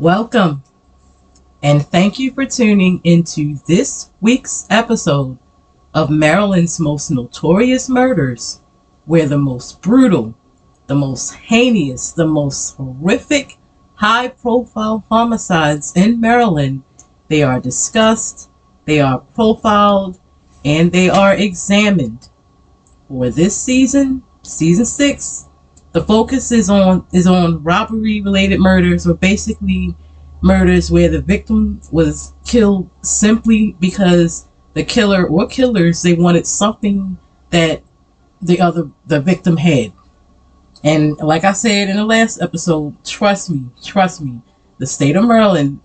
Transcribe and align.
Welcome, 0.00 0.64
and 1.62 1.86
thank 1.86 2.18
you 2.18 2.32
for 2.32 2.44
tuning 2.44 3.00
into 3.04 3.58
this 3.68 4.10
week's 4.20 4.66
episode 4.68 5.38
of 5.94 6.10
Maryland's 6.10 6.80
most 6.80 7.12
notorious 7.12 7.88
murders, 7.88 8.60
where 9.04 9.28
the 9.28 9.38
most 9.38 9.80
brutal, 9.82 10.34
the 10.88 10.96
most 10.96 11.34
heinous, 11.34 12.10
the 12.10 12.26
most 12.26 12.74
horrific, 12.74 13.56
high 13.94 14.26
profile 14.26 15.04
homicides 15.08 15.92
in 15.94 16.20
Maryland, 16.20 16.82
they 17.28 17.44
are 17.44 17.60
discussed, 17.60 18.50
they 18.86 19.00
are 19.00 19.20
profiled, 19.20 20.18
and 20.64 20.90
they 20.90 21.08
are 21.08 21.36
examined. 21.36 22.30
For 23.06 23.30
this 23.30 23.56
season, 23.56 24.24
season 24.42 24.86
six, 24.86 25.43
the 25.94 26.02
focus 26.02 26.50
is 26.50 26.68
on 26.68 27.06
is 27.12 27.26
on 27.26 27.62
robbery 27.62 28.20
related 28.20 28.58
murders 28.58 29.06
or 29.06 29.14
basically 29.14 29.94
murders 30.42 30.90
where 30.90 31.08
the 31.08 31.22
victim 31.22 31.80
was 31.92 32.34
killed 32.44 32.90
simply 33.02 33.76
because 33.78 34.48
the 34.74 34.82
killer 34.82 35.26
or 35.28 35.46
killers 35.46 36.02
they 36.02 36.14
wanted 36.14 36.46
something 36.46 37.16
that 37.50 37.80
the 38.42 38.60
other 38.60 38.90
the 39.06 39.20
victim 39.20 39.56
had. 39.56 39.92
And 40.82 41.16
like 41.18 41.44
i 41.44 41.52
said 41.52 41.88
in 41.88 41.96
the 41.96 42.04
last 42.04 42.42
episode 42.42 42.92
trust 43.04 43.48
me 43.48 43.64
trust 43.82 44.20
me 44.20 44.42
the 44.78 44.86
state 44.86 45.14
of 45.14 45.24
maryland 45.24 45.80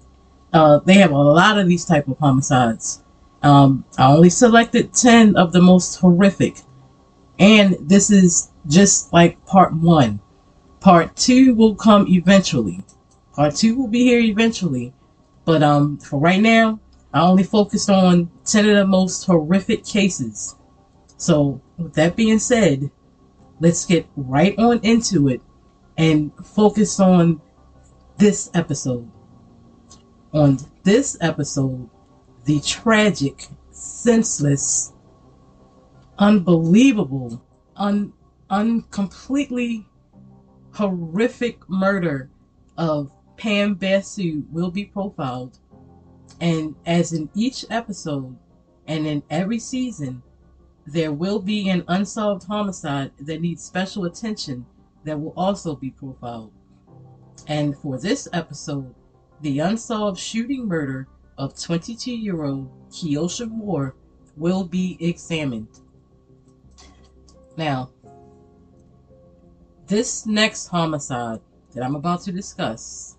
uh, 0.54 0.80
they 0.80 0.96
have 0.96 1.12
a 1.12 1.18
lot 1.18 1.60
of 1.60 1.68
these 1.68 1.86
type 1.86 2.08
of 2.08 2.18
homicides. 2.18 3.04
Um, 3.44 3.86
i 4.00 4.12
only 4.12 4.32
selected 4.32 4.92
10 4.92 5.36
of 5.36 5.54
the 5.54 5.62
most 5.62 5.98
horrific 5.98 6.64
and 7.40 7.78
this 7.82 8.12
is 8.12 8.52
just 8.68 9.12
like 9.12 9.44
part 9.46 9.74
one 9.74 10.20
part 10.80 11.16
two 11.16 11.56
will 11.56 11.76
come 11.76 12.08
eventually 12.08 12.84
part 13.34 13.56
two 13.56 13.76
will 13.76 13.88
be 13.88 14.04
here 14.04 14.20
eventually 14.20 14.94
but 15.46 15.64
um 15.64 15.98
for 15.98 16.20
right 16.20 16.42
now 16.42 16.80
I 17.14 17.22
only 17.22 17.44
focused 17.44 17.90
on 17.90 18.30
10 18.46 18.70
of 18.70 18.76
the 18.76 18.88
most 18.88 19.26
horrific 19.26 19.84
cases. 19.84 20.56
So, 21.18 21.62
with 21.78 21.94
that 21.96 22.16
being 22.16 22.40
said, 22.40 22.92
let's 23.60 23.86
get 23.86 24.08
right 24.16 24.58
on 24.60 24.80
into 24.84 25.28
it 25.28 25.42
and 25.98 26.32
focus 26.46 27.00
on 27.00 27.42
this 28.18 28.52
episode. 28.54 29.10
On 30.34 30.60
this 30.84 31.18
episode, 31.20 31.90
the 32.46 32.60
tragic, 32.60 33.48
senseless, 33.72 34.94
unbelievable, 36.20 37.42
un, 37.78 38.14
un 38.50 38.82
completely 38.92 39.88
horrific 40.74 41.68
murder 41.70 42.30
of 42.78 43.12
Pam 43.38 43.74
Basu 43.74 44.44
will 44.52 44.70
be 44.70 44.86
profiled 44.86 45.60
and 46.42 46.76
as 46.86 47.14
in 47.14 47.30
each 47.34 47.66
episode 47.70 48.38
and 48.88 49.06
in 49.06 49.24
every 49.30 49.60
season, 49.60 50.22
there 50.86 51.12
will 51.12 51.40
be 51.40 51.70
an 51.70 51.84
unsolved 51.88 52.46
homicide 52.46 53.12
that 53.20 53.42
needs 53.42 53.64
special 53.64 54.06
attention 54.06 54.66
that 55.04 55.20
will 55.20 55.34
also 55.38 55.76
be 55.76 55.92
profiled. 55.92 56.52
And 57.48 57.78
for 57.78 58.00
this 58.00 58.28
episode, 58.34 58.96
the 59.42 59.60
unsolved 59.60 60.20
shooting 60.20 60.68
murder 60.68 61.08
of 61.38 61.60
22 61.60 62.12
year 62.12 62.44
old 62.44 62.70
Keosha 62.90 63.50
Moore 63.50 63.96
will 64.36 64.64
be 64.64 64.98
examined. 65.00 65.82
Now, 67.60 67.90
this 69.86 70.26
next 70.26 70.68
homicide 70.68 71.42
that 71.74 71.84
I'm 71.84 71.96
about 71.96 72.22
to 72.22 72.32
discuss 72.32 73.18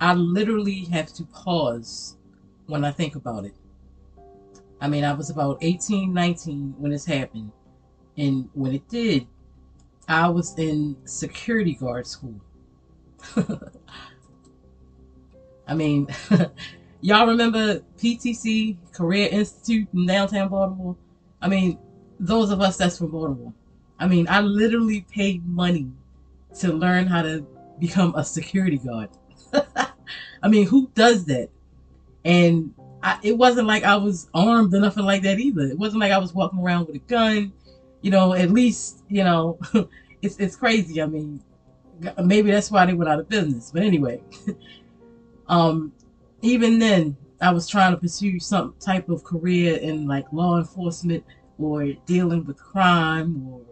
I 0.00 0.14
literally 0.14 0.84
have 0.92 1.12
to 1.14 1.24
pause 1.24 2.18
when 2.66 2.84
I 2.84 2.92
think 2.92 3.16
about 3.16 3.44
it. 3.44 3.54
I 4.80 4.86
mean, 4.86 5.02
I 5.02 5.12
was 5.12 5.28
about 5.30 5.58
18, 5.60 6.14
19 6.14 6.76
when 6.78 6.92
this 6.92 7.04
happened. 7.04 7.50
And 8.16 8.48
when 8.52 8.72
it 8.74 8.88
did, 8.88 9.26
I 10.06 10.28
was 10.28 10.56
in 10.56 10.96
security 11.04 11.74
guard 11.74 12.06
school. 12.06 12.40
I 15.66 15.74
mean, 15.74 16.06
y'all 17.00 17.26
remember 17.26 17.80
PTC, 17.98 18.76
Career 18.92 19.30
Institute 19.32 19.88
in 19.92 20.06
downtown 20.06 20.48
Baltimore? 20.48 20.96
I 21.42 21.48
mean, 21.48 21.80
those 22.18 22.50
of 22.50 22.60
us 22.60 22.76
that's 22.76 22.98
Baltimore. 22.98 23.52
I 23.98 24.06
mean, 24.06 24.26
I 24.28 24.40
literally 24.40 25.06
paid 25.10 25.46
money 25.46 25.90
to 26.58 26.72
learn 26.72 27.06
how 27.06 27.22
to 27.22 27.46
become 27.78 28.14
a 28.14 28.24
security 28.24 28.78
guard. 28.78 29.10
I 30.42 30.48
mean, 30.48 30.66
who 30.66 30.90
does 30.94 31.24
that? 31.26 31.48
And 32.24 32.74
I, 33.02 33.18
it 33.22 33.36
wasn't 33.36 33.66
like 33.66 33.84
I 33.84 33.96
was 33.96 34.28
armed 34.34 34.74
or 34.74 34.80
nothing 34.80 35.04
like 35.04 35.22
that 35.22 35.38
either. 35.38 35.62
It 35.62 35.78
wasn't 35.78 36.00
like 36.00 36.12
I 36.12 36.18
was 36.18 36.34
walking 36.34 36.58
around 36.60 36.86
with 36.86 36.96
a 36.96 37.00
gun. 37.00 37.52
You 38.02 38.10
know, 38.10 38.34
at 38.34 38.50
least 38.50 39.02
you 39.08 39.24
know, 39.24 39.58
it's 40.22 40.36
it's 40.38 40.56
crazy. 40.56 41.00
I 41.00 41.06
mean, 41.06 41.42
maybe 42.22 42.50
that's 42.50 42.70
why 42.70 42.86
they 42.86 42.94
went 42.94 43.10
out 43.10 43.20
of 43.20 43.28
business. 43.28 43.70
But 43.72 43.82
anyway, 43.82 44.20
um, 45.48 45.92
even 46.42 46.78
then, 46.78 47.16
I 47.40 47.52
was 47.52 47.66
trying 47.66 47.92
to 47.92 47.98
pursue 47.98 48.38
some 48.40 48.74
type 48.80 49.08
of 49.08 49.24
career 49.24 49.76
in 49.76 50.06
like 50.06 50.26
law 50.32 50.58
enforcement 50.58 51.24
or 51.58 51.92
dealing 52.06 52.44
with 52.44 52.58
crime 52.58 53.46
or 53.48 53.62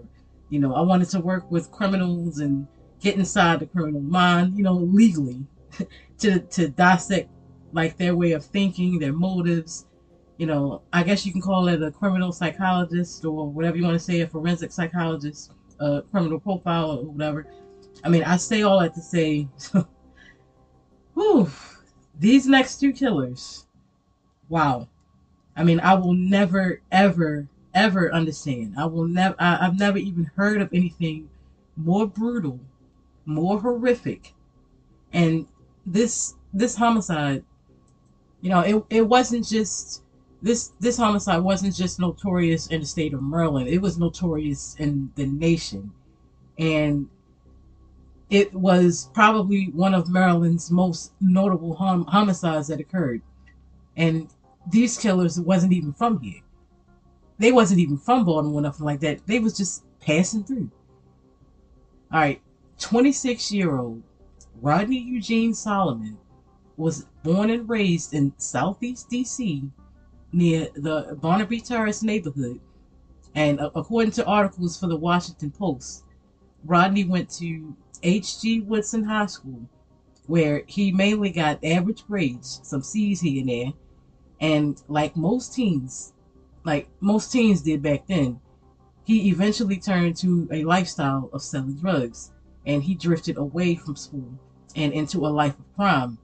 you 0.51 0.61
know, 0.61 0.75
I 0.75 0.83
wanted 0.83 1.09
to 1.11 1.21
work 1.21 1.51
with 1.51 1.71
criminals 1.73 2.39
and 2.39 2.67
get 3.01 3.17
inside 3.17 3.61
the 3.61 3.67
criminal 3.67 4.01
mind, 4.01 4.57
you 4.57 4.63
know, 4.63 4.75
legally 4.75 5.45
to 6.19 6.39
to 6.41 6.69
dissect 6.69 7.29
like 7.73 7.97
their 7.97 8.15
way 8.15 8.33
of 8.33 8.45
thinking, 8.45 8.99
their 8.99 9.13
motives. 9.13 9.87
You 10.37 10.47
know, 10.47 10.83
I 10.93 11.03
guess 11.03 11.25
you 11.27 11.33
can 11.33 11.41
call 11.41 11.69
it 11.69 11.83
a 11.83 11.91
criminal 11.91 12.33
psychologist 12.33 13.25
or 13.25 13.49
whatever 13.49 13.77
you 13.77 13.85
want 13.85 13.99
to 13.99 14.05
say, 14.05 14.21
a 14.21 14.27
forensic 14.29 14.73
psychologist, 14.73 15.53
a 15.81 16.03
criminal 16.03 16.41
profile 16.41 16.99
or 16.99 17.05
whatever. 17.05 17.47
I 18.03 18.09
mean, 18.09 18.25
I 18.25 18.37
say 18.37 18.63
all 18.63 18.81
that 18.81 18.95
to 18.95 19.01
say, 19.01 19.49
whew, 21.15 21.51
these 22.19 22.47
next 22.47 22.79
two 22.79 22.93
killers, 22.93 23.67
wow. 24.49 24.89
I 25.57 25.63
mean, 25.63 25.81
I 25.81 25.95
will 25.95 26.15
never, 26.15 26.81
ever, 26.91 27.49
ever 27.75 28.13
understand. 28.13 28.75
I 28.79 28.87
will 28.87 29.07
never, 29.07 29.35
I've 29.39 29.79
never 29.79 29.99
even 29.99 30.31
heard 30.37 30.61
of 30.61 30.73
anything 30.73 31.29
more 31.77 32.07
brutal, 32.07 32.61
more 33.27 33.61
horrific, 33.61 34.35
and 35.13 35.47
this 35.87 36.35
this 36.53 36.77
homicide, 36.77 37.45
you 38.41 38.51
know, 38.51 38.61
it 38.61 38.85
it 38.91 39.09
wasn't 39.09 39.47
just 39.47 40.03
this 40.43 40.73
this 40.79 40.97
homicide 40.97 41.43
wasn't 41.43 41.75
just 41.75 41.99
notorious 41.99 42.69
in 42.69 42.81
the 42.81 42.87
state 42.87 43.15
of 43.15 43.23
Maryland. 43.23 43.69
It 43.69 43.81
was 43.81 43.99
notorious 43.99 44.77
in 44.79 45.11
the 45.17 45.27
nation, 45.27 45.93
and 46.59 47.09
it 48.31 48.53
was 48.55 49.11
probably 49.15 49.67
one 49.67 49.95
of 49.95 50.09
Maryland's 50.09 50.71
most 50.71 51.13
notable 51.21 51.75
hom- 51.75 52.07
homicides 52.07 52.69
that 52.69 52.81
occurred. 52.81 53.23
And 53.97 54.29
these 54.71 54.99
killers 54.99 55.39
wasn't 55.41 55.73
even 55.73 55.93
from 55.93 56.21
here. 56.21 56.41
They 57.39 57.53
wasn't 57.53 57.81
even 57.81 57.99
from 57.99 58.25
Baltimore, 58.25 58.61
nothing 58.61 58.87
like 58.87 59.01
that. 59.01 59.27
They 59.27 59.41
was 59.41 59.57
just 59.57 59.85
passing 60.01 60.45
through. 60.45 60.71
All 62.13 62.21
right, 62.21 62.41
26 62.79 63.53
year 63.53 63.77
old 63.77 64.03
Rodney 64.61 64.99
Eugene 64.99 65.53
Solomon 65.53 66.17
was 66.77 67.07
born 67.23 67.51
and 67.51 67.69
raised 67.69 68.15
in 68.15 68.33
southeast 68.39 69.11
DC 69.11 69.69
near 70.33 70.69
the 70.75 71.19
Barnaby 71.21 71.61
Terrace 71.61 72.03
neighborhood. 72.03 72.61
And 73.35 73.61
uh, 73.61 73.71
according 73.75 74.13
to 74.13 74.27
articles 74.27 74.79
for 74.79 74.87
the 74.87 74.97
Washington 74.97 75.51
Post, 75.51 76.05
Rodney 76.65 77.05
went 77.05 77.31
to 77.39 77.77
H.D. 78.03 78.61
Woodson 78.61 79.05
High 79.05 79.27
School, 79.27 79.69
where 80.27 80.63
he 80.67 80.93
mainly 80.93 81.31
got 81.31 81.63
average 81.65 82.07
grades, 82.07 82.61
some 82.63 82.83
C's 82.83 83.21
here 83.21 83.41
and 83.41 83.49
there. 83.49 83.73
And 84.41 84.83
like 84.89 85.17
most 85.17 85.55
teens, 85.55 86.14
like 86.65 86.89
most 87.01 87.31
teens 87.31 87.63
did 87.63 87.83
back 87.83 88.07
then, 88.07 88.41
he 89.05 89.29
eventually 89.29 89.77
turned 89.77 90.17
to 90.17 90.49
a 90.51 90.65
lifestyle 90.65 91.29
of 91.33 91.43
selling 91.43 91.75
drugs 91.77 92.33
and 92.67 92.83
he 92.83 92.95
drifted 92.95 93.37
away 93.37 93.75
from 93.75 93.97
school 93.97 94.39
and 94.75 94.93
into 94.93 95.27
a 95.27 95.29
life 95.29 95.59
of 95.59 95.75
crime. 95.77 96.19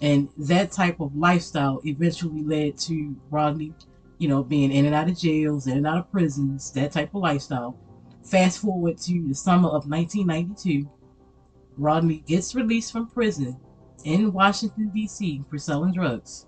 And 0.00 0.28
that 0.38 0.72
type 0.72 1.00
of 1.00 1.14
lifestyle 1.14 1.80
eventually 1.84 2.42
led 2.42 2.78
to 2.78 3.14
Rodney, 3.30 3.74
you 4.18 4.28
know, 4.28 4.42
being 4.42 4.72
in 4.72 4.86
and 4.86 4.94
out 4.94 5.08
of 5.08 5.18
jails, 5.18 5.66
in 5.66 5.76
and 5.76 5.86
out 5.86 5.98
of 5.98 6.10
prisons, 6.10 6.72
that 6.72 6.92
type 6.92 7.14
of 7.14 7.22
lifestyle. 7.22 7.76
Fast 8.24 8.60
forward 8.60 8.98
to 8.98 9.28
the 9.28 9.34
summer 9.34 9.68
of 9.68 9.88
1992, 9.88 10.88
Rodney 11.76 12.22
gets 12.26 12.54
released 12.54 12.92
from 12.92 13.06
prison 13.06 13.58
in 14.04 14.32
Washington, 14.32 14.90
D.C. 14.94 15.42
for 15.50 15.58
selling 15.58 15.92
drugs. 15.92 16.46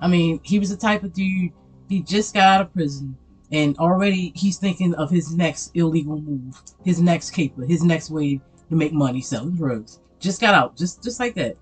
I 0.00 0.08
mean, 0.08 0.40
he 0.42 0.58
was 0.58 0.70
the 0.70 0.76
type 0.76 1.04
of 1.04 1.12
dude, 1.12 1.52
he 1.88 2.00
just 2.00 2.34
got 2.34 2.48
out 2.48 2.60
of 2.62 2.72
prison, 2.72 3.16
and 3.50 3.76
already 3.78 4.32
he's 4.34 4.58
thinking 4.58 4.94
of 4.94 5.10
his 5.10 5.34
next 5.34 5.70
illegal 5.74 6.20
move, 6.20 6.60
his 6.84 7.00
next 7.00 7.30
caper, 7.30 7.64
his 7.64 7.82
next 7.84 8.10
way 8.10 8.40
to 8.70 8.76
make 8.76 8.92
money 8.92 9.20
selling 9.20 9.54
drugs. 9.54 10.00
Just 10.18 10.40
got 10.40 10.54
out, 10.54 10.76
just 10.76 11.02
just 11.02 11.20
like 11.20 11.34
that. 11.34 11.56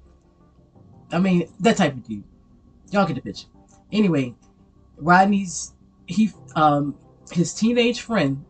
I 1.12 1.18
mean, 1.18 1.48
that 1.60 1.76
type 1.76 1.94
of 1.94 2.06
dude. 2.06 2.24
Y'all 2.90 3.06
get 3.06 3.14
the 3.14 3.20
picture. 3.20 3.48
Anyway, 3.92 4.34
Rodney's 4.96 5.74
he 6.06 6.30
um 6.54 6.94
his 7.32 7.54
teenage 7.54 8.00
friend, 8.00 8.44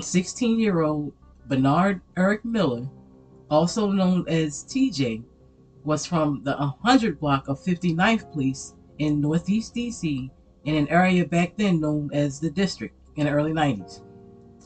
16 0.00 0.58
year 0.58 0.82
old 0.82 1.12
Bernard 1.46 2.00
Eric 2.16 2.44
Miller, 2.44 2.88
also 3.50 3.90
known 3.90 4.24
as 4.28 4.64
TJ, 4.64 5.22
was 5.84 6.06
from 6.06 6.42
the 6.44 6.54
100 6.56 7.18
block 7.18 7.48
of 7.48 7.58
59th 7.60 8.32
Place 8.32 8.74
in 8.98 9.20
Northeast 9.20 9.74
DC 9.74 10.30
in 10.64 10.74
an 10.74 10.88
area 10.88 11.24
back 11.24 11.56
then 11.56 11.80
known 11.80 12.10
as 12.12 12.40
the 12.40 12.50
District 12.50 12.94
in 13.16 13.26
the 13.26 13.32
early 13.32 13.52
90s. 13.52 14.02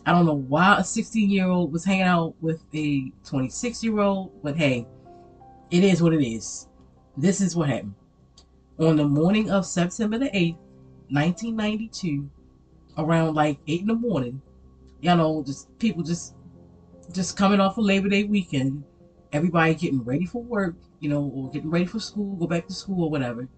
I 0.06 0.12
don't 0.12 0.26
know 0.26 0.34
why 0.34 0.76
a 0.78 0.84
16 0.84 1.30
year 1.30 1.46
old 1.46 1.72
was 1.72 1.84
hanging 1.84 2.02
out 2.02 2.34
with 2.40 2.62
a 2.74 3.10
26 3.24 3.82
year 3.82 4.00
old, 4.00 4.30
but 4.42 4.56
hey, 4.56 4.86
it 5.70 5.82
is 5.82 6.02
what 6.02 6.12
it 6.12 6.24
is. 6.24 6.68
This 7.16 7.40
is 7.40 7.56
what 7.56 7.68
happened. 7.68 7.94
On 8.78 8.96
the 8.96 9.04
morning 9.04 9.50
of 9.50 9.64
September 9.64 10.18
the 10.18 10.26
8th, 10.26 10.58
1992, 11.10 12.28
around 12.98 13.34
like 13.34 13.58
8 13.66 13.80
in 13.80 13.86
the 13.86 13.94
morning, 13.94 14.42
you 15.00 15.14
know, 15.14 15.42
just 15.46 15.78
people 15.78 16.02
just 16.02 16.34
just 17.12 17.36
coming 17.36 17.60
off 17.60 17.78
of 17.78 17.84
Labor 17.84 18.08
Day 18.08 18.24
weekend, 18.24 18.82
everybody 19.32 19.74
getting 19.74 20.02
ready 20.02 20.26
for 20.26 20.42
work, 20.42 20.74
you 21.00 21.08
know, 21.08 21.30
or 21.34 21.50
getting 21.50 21.70
ready 21.70 21.84
for 21.84 22.00
school, 22.00 22.34
go 22.36 22.46
back 22.46 22.66
to 22.66 22.74
school 22.74 23.04
or 23.04 23.10
whatever. 23.10 23.48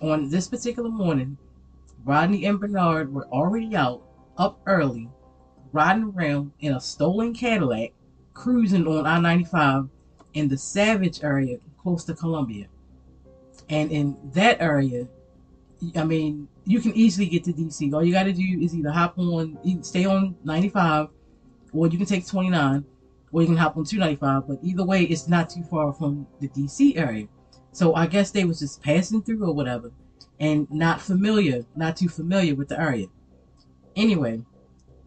On 0.00 0.30
this 0.30 0.48
particular 0.48 0.88
morning, 0.88 1.36
Rodney 2.04 2.46
and 2.46 2.58
Bernard 2.58 3.12
were 3.12 3.26
already 3.26 3.76
out, 3.76 4.02
up 4.36 4.60
early, 4.66 5.08
riding 5.72 6.12
around 6.16 6.52
in 6.60 6.74
a 6.74 6.80
stolen 6.80 7.34
Cadillac, 7.34 7.92
cruising 8.34 8.86
on 8.86 9.06
I 9.06 9.20
95 9.20 9.88
in 10.34 10.48
the 10.48 10.56
Savage 10.56 11.22
area 11.22 11.58
close 11.82 12.04
to 12.04 12.14
Columbia. 12.14 12.66
And 13.68 13.92
in 13.92 14.16
that 14.32 14.60
area, 14.60 15.06
I 15.96 16.04
mean, 16.04 16.48
you 16.64 16.80
can 16.80 16.94
easily 16.94 17.26
get 17.26 17.44
to 17.44 17.52
DC. 17.52 17.92
All 17.92 18.04
you 18.04 18.12
got 18.12 18.24
to 18.24 18.32
do 18.32 18.58
is 18.60 18.74
either 18.74 18.90
hop 18.90 19.18
on, 19.18 19.58
stay 19.82 20.04
on 20.04 20.36
95, 20.44 21.08
or 21.72 21.86
you 21.86 21.96
can 21.96 22.06
take 22.06 22.26
29, 22.26 22.84
or 23.32 23.40
you 23.40 23.46
can 23.46 23.56
hop 23.56 23.76
on 23.76 23.84
295. 23.84 24.48
But 24.48 24.58
either 24.62 24.84
way, 24.84 25.04
it's 25.04 25.28
not 25.28 25.50
too 25.50 25.62
far 25.62 25.92
from 25.92 26.26
the 26.40 26.48
DC 26.48 26.96
area. 26.96 27.28
So 27.72 27.94
I 27.94 28.06
guess 28.06 28.30
they 28.30 28.44
was 28.44 28.58
just 28.58 28.82
passing 28.82 29.22
through 29.22 29.44
or 29.44 29.54
whatever, 29.54 29.92
and 30.40 30.68
not 30.70 31.00
familiar, 31.00 31.64
not 31.76 31.96
too 31.96 32.08
familiar 32.08 32.54
with 32.54 32.68
the 32.68 32.80
area. 32.80 33.06
Anyway, 33.94 34.40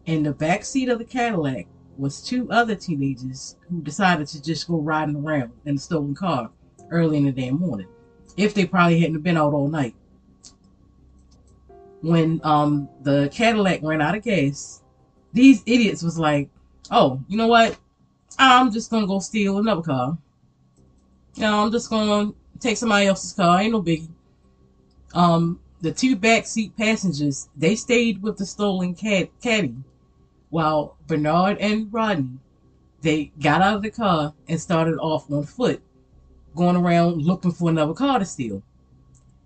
in 0.06 0.22
the 0.22 0.32
back 0.32 0.64
seat 0.64 0.88
of 0.88 0.98
the 0.98 1.04
Cadillac 1.04 1.66
was 1.98 2.22
two 2.22 2.50
other 2.50 2.74
teenagers 2.74 3.56
who 3.68 3.82
decided 3.82 4.28
to 4.28 4.42
just 4.42 4.68
go 4.68 4.78
riding 4.78 5.16
around 5.16 5.52
in 5.64 5.74
a 5.74 5.78
stolen 5.78 6.14
car 6.14 6.50
early 6.90 7.18
in 7.18 7.24
the 7.24 7.32
damn 7.32 7.58
morning. 7.58 7.88
If 8.36 8.54
they 8.54 8.66
probably 8.66 9.00
hadn't 9.00 9.20
been 9.20 9.36
out 9.36 9.52
all 9.52 9.68
night. 9.68 9.94
When 12.00 12.40
um 12.44 12.88
the 13.02 13.28
Cadillac 13.32 13.80
ran 13.82 14.02
out 14.02 14.16
of 14.16 14.22
gas, 14.22 14.82
these 15.32 15.62
idiots 15.66 16.02
was 16.02 16.18
like, 16.18 16.48
Oh, 16.90 17.20
you 17.28 17.36
know 17.36 17.46
what? 17.46 17.78
I'm 18.38 18.70
just 18.70 18.90
gonna 18.90 19.06
go 19.06 19.20
steal 19.20 19.58
another 19.58 19.82
car. 19.82 20.18
You 21.34 21.42
know, 21.42 21.64
I'm 21.64 21.72
just 21.72 21.90
gonna 21.90 22.32
take 22.60 22.76
somebody 22.76 23.06
else's 23.06 23.32
car, 23.32 23.60
ain't 23.60 23.72
no 23.72 23.82
biggie. 23.82 24.13
Um, 25.14 25.60
the 25.80 25.92
two 25.92 26.16
backseat 26.16 26.76
passengers, 26.76 27.48
they 27.56 27.76
stayed 27.76 28.22
with 28.22 28.36
the 28.36 28.46
stolen 28.46 28.94
cad- 28.94 29.30
caddy 29.40 29.76
while 30.50 30.96
Bernard 31.06 31.58
and 31.58 31.92
Rodney, 31.92 32.38
they 33.00 33.32
got 33.40 33.60
out 33.60 33.76
of 33.76 33.82
the 33.82 33.90
car 33.90 34.34
and 34.48 34.60
started 34.60 34.98
off 34.98 35.30
on 35.30 35.44
foot, 35.44 35.82
going 36.54 36.76
around 36.76 37.22
looking 37.22 37.52
for 37.52 37.70
another 37.70 37.92
car 37.92 38.18
to 38.18 38.24
steal. 38.24 38.62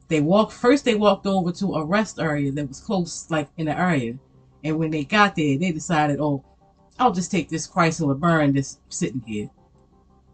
They 0.08 0.20
walked 0.20 0.52
first. 0.52 0.84
They 0.84 0.94
walked 0.94 1.26
over 1.26 1.52
to 1.52 1.74
a 1.74 1.84
rest 1.84 2.18
area 2.18 2.52
that 2.52 2.68
was 2.68 2.80
close, 2.80 3.30
like 3.30 3.48
in 3.56 3.66
the 3.66 3.78
area, 3.78 4.18
and 4.64 4.78
when 4.78 4.90
they 4.90 5.04
got 5.04 5.34
there, 5.36 5.58
they 5.58 5.72
decided, 5.72 6.20
"Oh, 6.20 6.44
I'll 6.98 7.12
just 7.12 7.30
take 7.30 7.48
this 7.48 7.68
Chrysler 7.68 8.18
Burn 8.18 8.54
that's 8.54 8.78
sitting 8.88 9.22
here." 9.26 9.50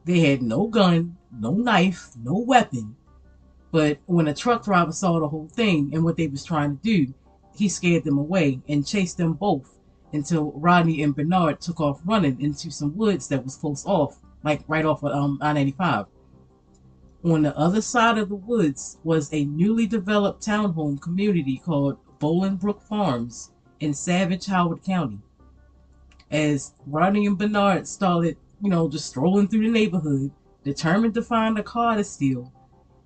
They 0.04 0.20
had 0.20 0.42
no 0.42 0.66
gun, 0.66 1.16
no 1.32 1.52
knife, 1.52 2.10
no 2.22 2.38
weapon. 2.38 2.96
But 3.74 3.98
when 4.06 4.28
a 4.28 4.34
truck 4.34 4.64
driver 4.64 4.92
saw 4.92 5.18
the 5.18 5.26
whole 5.26 5.48
thing 5.48 5.90
and 5.92 6.04
what 6.04 6.16
they 6.16 6.28
was 6.28 6.44
trying 6.44 6.76
to 6.76 6.82
do, 6.84 7.12
he 7.56 7.68
scared 7.68 8.04
them 8.04 8.18
away 8.18 8.60
and 8.68 8.86
chased 8.86 9.16
them 9.16 9.32
both 9.32 9.80
until 10.12 10.52
Rodney 10.52 11.02
and 11.02 11.12
Bernard 11.12 11.60
took 11.60 11.80
off 11.80 12.00
running 12.04 12.40
into 12.40 12.70
some 12.70 12.96
woods 12.96 13.26
that 13.26 13.42
was 13.42 13.56
close 13.56 13.84
off, 13.84 14.20
like 14.44 14.62
right 14.68 14.84
off 14.84 15.02
of 15.02 15.10
um, 15.10 15.40
I-95. 15.42 16.06
On 17.24 17.42
the 17.42 17.58
other 17.58 17.80
side 17.82 18.16
of 18.16 18.28
the 18.28 18.36
woods 18.36 18.98
was 19.02 19.28
a 19.32 19.44
newly 19.44 19.88
developed 19.88 20.46
townhome 20.46 21.00
community 21.00 21.60
called 21.64 21.98
Bolingbrook 22.20 22.80
Farms 22.80 23.50
in 23.80 23.92
Savage 23.92 24.46
Howard 24.46 24.84
County. 24.84 25.18
As 26.30 26.74
Rodney 26.86 27.26
and 27.26 27.36
Bernard 27.36 27.88
started, 27.88 28.36
you 28.62 28.70
know, 28.70 28.88
just 28.88 29.06
strolling 29.06 29.48
through 29.48 29.64
the 29.64 29.68
neighborhood, 29.68 30.30
determined 30.62 31.14
to 31.14 31.22
find 31.22 31.58
a 31.58 31.62
car 31.64 31.96
to 31.96 32.04
steal, 32.04 32.52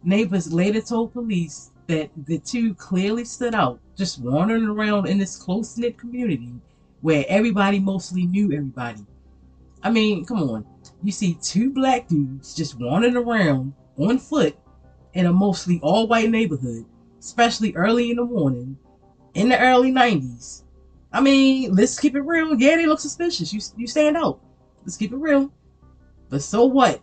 neighbors 0.03 0.53
later 0.53 0.81
told 0.81 1.13
police 1.13 1.71
that 1.87 2.11
the 2.27 2.39
two 2.39 2.75
clearly 2.75 3.25
stood 3.25 3.55
out, 3.55 3.81
just 3.97 4.21
wandering 4.21 4.65
around 4.65 5.07
in 5.07 5.19
this 5.19 5.37
close 5.37 5.77
knit 5.77 5.99
community 5.99 6.53
where 7.01 7.25
everybody 7.29 7.79
mostly 7.79 8.27
knew 8.27 8.53
everybody. 8.53 9.05
I 9.83 9.91
mean, 9.91 10.25
come 10.25 10.43
on. 10.43 10.67
You 11.03 11.13
see 11.13 11.39
two 11.41 11.71
black 11.71 12.09
dudes 12.09 12.55
just 12.55 12.79
wandering 12.79 13.17
around 13.17 13.73
on 13.97 14.19
foot 14.19 14.57
in 15.15 15.27
a 15.27 15.33
mostly 15.33 15.81
all 15.83 16.09
white 16.09 16.31
neighborhood, 16.31 16.85
especially 17.21 17.75
early 17.75 18.11
in 18.11 18.17
the 18.17 18.25
morning 18.25 18.77
in 19.35 19.49
the 19.49 19.59
early 19.59 19.93
90s. 19.93 20.65
I 21.13 21.21
mean, 21.21 21.75
let's 21.75 21.99
keep 21.99 22.15
it 22.17 22.21
real. 22.21 22.55
Yeah, 22.61 22.77
they 22.77 22.87
look 22.87 23.01
suspicious. 23.01 23.53
You, 23.53 23.61
you 23.77 23.87
stand 23.87 24.17
out. 24.17 24.41
Let's 24.83 24.97
keep 24.97 25.13
it 25.13 25.17
real. 25.17 25.53
But 26.29 26.43
so 26.43 26.67
what? 26.67 27.01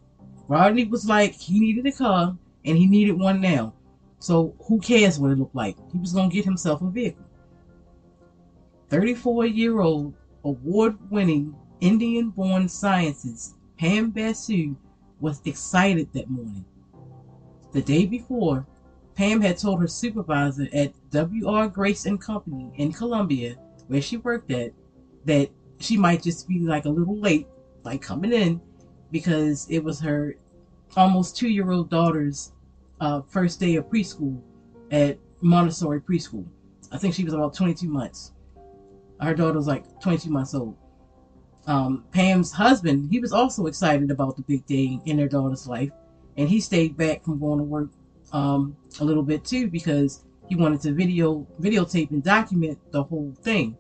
Rodney 0.47 0.86
was 0.86 1.07
like, 1.07 1.33
he 1.33 1.59
needed 1.59 1.88
a 1.88 1.92
car 1.92 2.38
and 2.66 2.78
he 2.78 2.88
needed 2.88 3.14
one 3.14 3.40
now. 3.40 3.74
So 4.20 4.56
who 4.68 4.80
cares 4.80 5.20
what 5.20 5.32
it 5.32 5.38
looked 5.38 5.56
like? 5.56 5.78
He 5.92 6.00
was 6.00 6.14
going 6.14 6.30
to 6.30 6.36
get 6.36 6.46
himself 6.46 6.82
a 6.82 6.90
vehicle. 6.90 7.26
34 8.90 9.46
year 9.46 9.80
old 9.80 10.14
award 10.44 10.98
winning 11.10 11.56
Indian 11.82 12.30
born 12.30 12.68
scientist 12.69 13.56
Pam 13.78 14.10
Basu 14.10 14.76
was 15.19 15.42
excited 15.45 16.12
that 16.14 16.30
morning. 16.30 16.66
The 17.74 17.81
day 17.81 18.06
before, 18.06 18.66
Pam 19.16 19.42
had 19.42 19.57
told 19.57 19.81
her 19.81 19.88
supervisor 19.88 20.68
at 20.74 20.94
W.R. 21.12 21.68
Grace 21.68 22.06
and 22.06 22.19
Company 22.19 22.72
in 22.76 22.92
Columbia, 22.92 23.56
where 23.88 24.02
she 24.02 24.18
worked 24.18 24.52
at, 24.52 24.72
that 25.26 25.50
she 25.80 25.98
might 25.98 26.24
just 26.24 26.48
be 26.48 26.60
like 26.60 26.86
a 26.86 26.90
little 26.90 27.18
late, 27.18 27.48
like 27.84 28.02
coming 28.02 28.34
in, 28.34 28.62
because 29.12 29.68
it 29.69 29.84
was 29.84 30.00
her 30.00 30.36
almost 30.95 31.36
two 31.36 31.50
year 31.50 31.72
old 31.72 31.90
daughter's 31.90 32.52
uh, 33.06 33.21
first 33.28 33.59
day 33.59 33.76
of 33.76 33.85
preschool 33.90 34.42
at 34.92 35.18
Montessori 35.42 36.02
Preschool. 36.02 36.45
I 36.92 36.97
think 36.97 37.14
she 37.14 37.24
was 37.24 37.33
about 37.33 37.54
22 37.54 37.88
months 37.88 38.31
her 39.21 39.33
daughter 39.33 39.57
was 39.57 39.68
like 39.68 40.00
22 40.02 40.30
months 40.30 40.54
old. 40.54 40.76
Um, 41.68 42.04
Pam's 42.12 42.52
husband, 42.52 43.09
he 43.09 43.19
was 43.19 43.31
also 43.31 43.66
excited 43.66 44.12
about 44.12 44.35
the 44.35 44.44
big 44.44 44.66
day 44.66 45.00
in 45.06 45.18
their 45.18 45.28
daughter's 45.28 45.68
life, 45.68 45.92
and 46.38 46.47
he 46.47 46.59
stayed 46.59 46.95
back 46.95 47.24
from 47.24 47.40
going 47.40 47.59
to 47.59 47.64
work 47.64 47.90
um, 48.33 48.76
a 49.00 49.06
little 49.06 49.24
bit 49.24 49.44
too 49.44 49.68
because 49.68 50.24
he 50.47 50.56
wanted 50.56 50.81
to 50.81 50.94
video 50.94 51.47
videotape 51.59 52.12
and 52.12 52.24
document 52.24 52.78
the 52.92 53.02
whole 53.02 53.33
thing. 53.42 53.76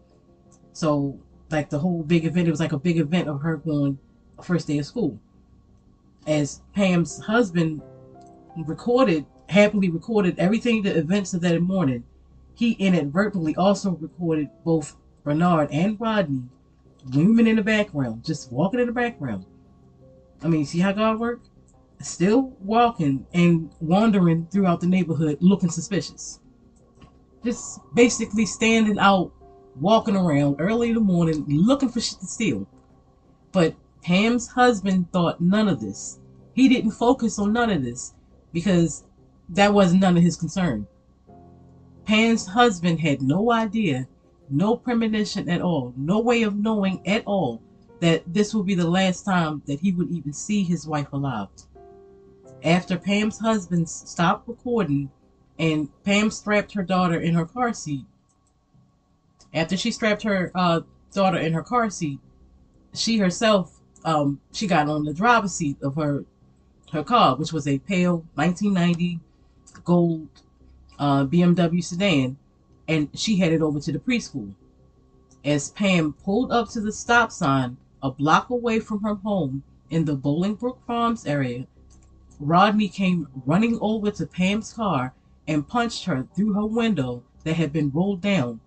So, 0.73 1.19
like 1.51 1.69
the 1.69 1.77
whole 1.77 2.01
big 2.01 2.25
event, 2.25 2.47
it 2.47 2.51
was 2.51 2.59
like 2.59 2.71
a 2.71 2.79
big 2.79 2.97
event 2.97 3.27
of 3.27 3.41
her 3.41 3.57
going 3.57 3.99
first 4.41 4.67
day 4.67 4.79
of 4.79 4.85
school. 4.85 5.19
As 6.25 6.61
Pam's 6.73 7.19
husband 7.19 7.81
recorded, 8.63 9.25
happily 9.49 9.89
recorded 9.89 10.39
everything, 10.39 10.81
the 10.81 10.97
events 10.97 11.33
of 11.33 11.41
that 11.41 11.61
morning, 11.61 12.03
he 12.55 12.71
inadvertently 12.73 13.55
also 13.55 13.91
recorded 13.91 14.49
both 14.63 14.95
Bernard 15.23 15.69
and 15.71 15.99
Rodney 15.99 16.43
looming 17.05 17.47
in 17.47 17.57
the 17.57 17.61
background, 17.61 18.23
just 18.23 18.51
walking 18.51 18.79
in 18.79 18.87
the 18.87 18.93
background. 18.93 19.45
I 20.41 20.47
mean, 20.47 20.65
see 20.65 20.79
how 20.79 20.91
God 20.91 21.19
works? 21.19 21.49
Still 22.01 22.53
walking 22.61 23.25
and 23.33 23.71
wandering 23.79 24.47
throughout 24.51 24.81
the 24.81 24.87
neighborhood 24.87 25.37
looking 25.41 25.69
suspicious. 25.69 26.39
Just 27.43 27.79
basically 27.93 28.45
standing 28.45 28.99
out, 28.99 29.31
walking 29.79 30.15
around 30.15 30.57
early 30.59 30.89
in 30.89 30.95
the 30.95 31.01
morning 31.01 31.45
looking 31.47 31.89
for 31.89 31.99
shit 31.99 32.19
to 32.19 32.25
steal. 32.25 32.67
But 33.51 33.75
Pam's 34.03 34.47
husband 34.49 35.11
thought 35.11 35.41
none 35.41 35.67
of 35.67 35.79
this. 35.79 36.19
He 36.53 36.69
didn't 36.69 36.91
focus 36.91 37.39
on 37.39 37.53
none 37.53 37.69
of 37.69 37.83
this 37.83 38.13
because 38.55 39.03
that 39.49 39.73
wasn't 39.73 39.99
none 39.99 40.15
of 40.15 40.23
his 40.23 40.37
concern. 40.37 40.87
Pam's 42.05 42.47
husband 42.47 43.01
had 43.01 43.21
no 43.21 43.51
idea 43.51 44.07
no 44.49 44.77
premonition 44.77 45.49
at 45.49 45.61
all, 45.61 45.93
no 45.97 46.19
way 46.19 46.43
of 46.43 46.55
knowing 46.55 47.05
at 47.05 47.23
all 47.25 47.61
that 47.99 48.23
this 48.31 48.53
would 48.53 48.65
be 48.65 48.75
the 48.75 48.87
last 48.87 49.25
time 49.25 49.61
that 49.65 49.79
he 49.79 49.91
would 49.91 50.09
even 50.09 50.31
see 50.31 50.63
his 50.63 50.87
wife 50.87 51.11
alive. 51.11 51.49
After 52.63 52.97
Pam's 52.97 53.39
husband 53.39 53.89
stopped 53.89 54.47
recording 54.47 55.09
and 55.59 55.89
Pam 56.03 56.31
strapped 56.31 56.73
her 56.73 56.83
daughter 56.83 57.19
in 57.19 57.33
her 57.33 57.45
car 57.45 57.73
seat, 57.73 58.05
after 59.53 59.75
she 59.75 59.91
strapped 59.91 60.23
her 60.23 60.51
uh, 60.55 60.81
daughter 61.11 61.37
in 61.37 61.51
her 61.51 61.63
car 61.63 61.89
seat, 61.89 62.19
she 62.93 63.17
herself 63.17 63.81
um, 64.05 64.39
she 64.53 64.67
got 64.67 64.87
on 64.87 65.03
the 65.03 65.13
driver's 65.13 65.53
seat 65.53 65.77
of 65.81 65.95
her 65.95 66.23
her 66.95 67.03
car, 67.03 67.35
which 67.35 67.53
was 67.53 67.67
a 67.67 67.79
pale 67.79 68.25
1990 68.35 69.19
gold 69.83 70.27
uh, 70.97 71.25
BMW 71.25 71.83
sedan, 71.83 72.37
and 72.87 73.09
she 73.13 73.37
headed 73.37 73.61
over 73.61 73.79
to 73.79 73.91
the 73.91 73.99
preschool. 73.99 74.53
As 75.43 75.69
Pam 75.71 76.13
pulled 76.13 76.51
up 76.51 76.69
to 76.69 76.81
the 76.81 76.91
stop 76.91 77.31
sign 77.31 77.77
a 78.01 78.11
block 78.11 78.49
away 78.49 78.79
from 78.79 79.01
her 79.01 79.15
home 79.15 79.63
in 79.89 80.05
the 80.05 80.15
Bolingbrook 80.15 80.77
Farms 80.85 81.25
area, 81.25 81.67
Rodney 82.39 82.87
came 82.87 83.27
running 83.45 83.77
over 83.81 84.11
to 84.11 84.25
Pam's 84.25 84.73
car 84.73 85.13
and 85.47 85.67
punched 85.67 86.05
her 86.05 86.27
through 86.35 86.53
her 86.53 86.65
window 86.65 87.23
that 87.43 87.55
had 87.55 87.71
been 87.71 87.91
rolled 87.91 88.21
down. 88.21 88.59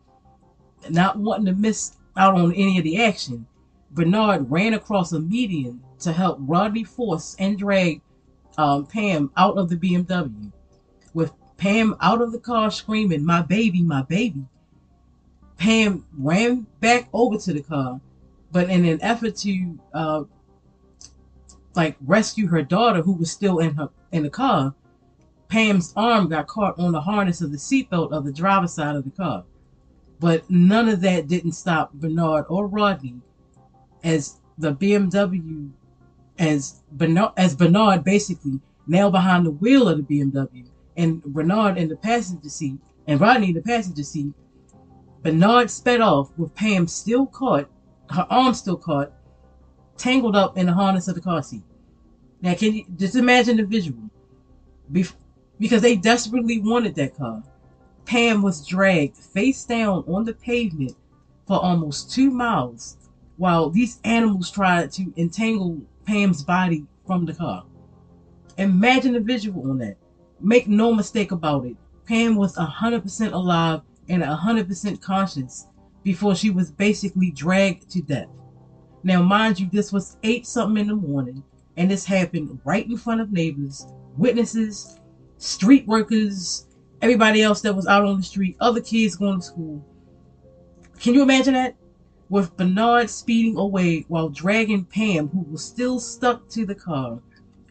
Not 0.89 1.19
wanting 1.19 1.47
to 1.47 1.53
miss 1.53 1.97
out 2.17 2.35
on 2.35 2.53
any 2.55 2.79
of 2.79 2.85
the 2.85 3.03
action, 3.03 3.47
Bernard 3.91 4.51
ran 4.51 4.75
across 4.75 5.13
a 5.13 5.21
median 5.21 5.83
to 6.01 6.13
help 6.13 6.39
Rodney 6.41 6.85
force 6.85 7.35
and 7.39 7.59
drag 7.59 8.01
um, 8.59 8.85
Pam 8.85 9.31
out 9.37 9.57
of 9.57 9.71
the 9.71 9.77
BMW. 9.77 10.53
With 11.15 11.33
Pam 11.57 11.97
out 12.01 12.21
of 12.21 12.33
the 12.33 12.41
car 12.41 12.71
screaming, 12.71 13.25
My 13.25 13.41
baby, 13.41 13.83
my 13.83 14.03
baby, 14.03 14.45
Pam 15.57 16.05
ran 16.17 16.67
back 16.81 17.09
over 17.13 17.39
to 17.39 17.53
the 17.53 17.63
car, 17.63 18.01
but 18.53 18.69
in 18.69 18.85
an 18.85 19.01
effort 19.03 19.37
to 19.37 19.79
uh, 19.95 20.25
like 21.75 21.97
rescue 22.05 22.49
her 22.49 22.63
daughter 22.63 23.03
who 23.03 23.13
was 23.13 23.31
still 23.31 23.61
in 23.61 23.75
her 23.75 23.89
in 24.13 24.25
the 24.25 24.31
car, 24.31 24.75
Pam's 25.49 25.93
arm 25.97 26.29
got 26.29 26.47
caught 26.47 26.79
on 26.79 26.93
the 26.93 27.01
harness 27.01 27.41
of 27.41 27.51
the 27.51 27.57
seatbelt 27.57 28.13
of 28.13 28.25
the 28.25 28.33
driver's 28.33 28.75
side 28.75 28.97
of 28.97 29.05
the 29.05 29.11
car. 29.11 29.45
But 30.21 30.49
none 30.51 30.89
of 30.89 31.01
that 31.03 31.29
didn't 31.29 31.53
stop 31.53 31.93
Bernard 31.95 32.47
or 32.49 32.67
Rodney 32.67 33.21
as 34.03 34.41
the 34.59 34.75
BMW 34.75 35.71
as 36.39 36.81
Bernard 36.93 37.33
as 37.37 37.55
Bernard 37.55 38.05
basically 38.05 38.61
now 38.87 39.11
behind 39.11 39.47
the 39.47 39.51
wheel 39.51 39.89
of 39.89 40.07
the 40.07 40.21
BMW 40.21 40.69
and 40.97 41.23
Bernard 41.23 41.79
in 41.79 41.89
the 41.89 41.97
passenger 41.97 42.49
seat 42.49 42.79
and 43.07 43.21
Rodney 43.21 43.49
in 43.49 43.55
the 43.55 43.63
passenger 43.63 44.03
seat. 44.03 44.33
Bernard 45.23 45.71
sped 45.71 46.01
off 46.01 46.31
with 46.39 46.55
Pam 46.55 46.87
still 46.87 47.27
caught, 47.27 47.69
her 48.11 48.27
arm 48.31 48.55
still 48.55 48.77
caught, 48.77 49.13
tangled 49.97 50.37
up 50.37 50.57
in 50.57 50.67
the 50.67 50.73
harness 50.73 51.09
of 51.09 51.15
the 51.15 51.21
car 51.21 51.43
seat. 51.43 51.63
Now, 52.41 52.55
can 52.55 52.75
you 52.75 52.85
just 52.97 53.17
imagine 53.17 53.57
the 53.57 53.65
visual? 53.65 54.11
Bef- 54.93 55.15
because 55.59 55.83
they 55.83 55.97
desperately 55.97 56.61
wanted 56.61 56.95
that 56.95 57.17
car. 57.17 57.43
Pam 58.05 58.43
was 58.43 58.67
dragged 58.67 59.17
face 59.17 59.65
down 59.65 60.05
on 60.07 60.25
the 60.25 60.33
pavement 60.33 60.97
for 61.47 61.59
almost 61.63 62.13
two 62.13 62.31
miles 62.31 62.97
while 63.37 63.71
these 63.71 64.01
animals 64.05 64.51
tried 64.51 64.93
to 64.93 65.13
entangle 65.17 65.81
Pam's 66.09 66.43
body 66.43 66.87
from 67.07 67.27
the 67.27 67.35
car. 67.35 67.67
Imagine 68.57 69.13
the 69.13 69.21
visual 69.21 69.71
on 69.71 69.77
that. 69.79 69.99
Make 70.41 70.67
no 70.67 70.95
mistake 70.95 71.33
about 71.33 71.67
it. 71.67 71.77
Pam 72.07 72.35
was 72.35 72.57
100% 72.57 73.33
alive 73.33 73.83
and 74.09 74.23
100% 74.23 75.03
conscious 75.03 75.67
before 76.03 76.35
she 76.35 76.49
was 76.49 76.71
basically 76.71 77.31
dragged 77.31 77.91
to 77.91 78.01
death. 78.01 78.29
Now, 79.03 79.21
mind 79.21 79.61
you, 79.61 79.69
this 79.71 79.93
was 79.93 80.17
8 80.23 80.47
something 80.47 80.81
in 80.81 80.89
the 80.89 80.95
morning, 80.95 81.43
and 81.77 81.91
this 81.91 82.07
happened 82.07 82.59
right 82.65 82.87
in 82.87 82.97
front 82.97 83.21
of 83.21 83.31
neighbors, 83.31 83.87
witnesses, 84.17 84.99
street 85.37 85.87
workers, 85.87 86.69
everybody 87.03 87.43
else 87.43 87.61
that 87.61 87.77
was 87.77 87.87
out 87.87 88.07
on 88.07 88.17
the 88.17 88.23
street, 88.23 88.57
other 88.61 88.81
kids 88.81 89.15
going 89.15 89.41
to 89.41 89.47
school. 89.47 89.85
Can 90.99 91.13
you 91.13 91.23
imagine 91.23 91.53
that? 91.53 91.77
With 92.29 92.57
Bernard 92.57 93.09
speeding 93.09 93.57
away 93.57 94.05
while 94.09 94.29
dragging 94.29 94.85
Pam, 94.85 95.29
who 95.29 95.41
was 95.51 95.65
still 95.65 95.99
stuck 95.99 96.49
to 96.51 96.67
the 96.67 96.75
car. 96.75 97.21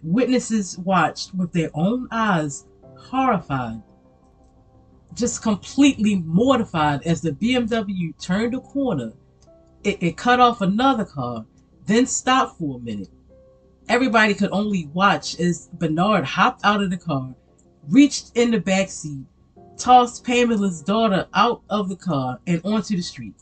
Witnesses 0.04 0.78
watched 0.80 1.34
with 1.34 1.52
their 1.52 1.70
own 1.74 2.08
eyes, 2.12 2.66
horrified, 2.98 3.82
just 5.14 5.42
completely 5.42 6.16
mortified 6.16 7.02
as 7.04 7.22
the 7.22 7.32
BMW 7.32 8.18
turned 8.20 8.54
a 8.54 8.60
corner. 8.60 9.14
It, 9.84 10.02
it 10.02 10.18
cut 10.18 10.40
off 10.40 10.62
another 10.62 11.06
car, 11.06 11.46
then 11.86 12.06
stopped 12.06 12.60
for 12.60 12.78
a 12.78 12.80
minute. 12.80 13.10
Everybody 13.90 14.34
could 14.34 14.52
only 14.52 14.90
watch 14.94 15.40
as 15.40 15.70
Bernard 15.74 16.26
hopped 16.26 16.66
out 16.66 16.84
of 16.84 16.90
the 16.90 16.98
car, 16.98 17.34
reached 17.88 18.32
in 18.36 18.52
the 18.52 18.60
back 18.60 18.90
seat, 18.90 19.26
tossed 19.78 20.24
Pamela's 20.24 20.82
daughter 20.82 21.28
out 21.34 21.62
of 21.70 21.90
the 21.90 21.96
car 21.96 22.40
and 22.46 22.62
onto 22.66 22.96
the 22.96 23.02
street. 23.02 23.36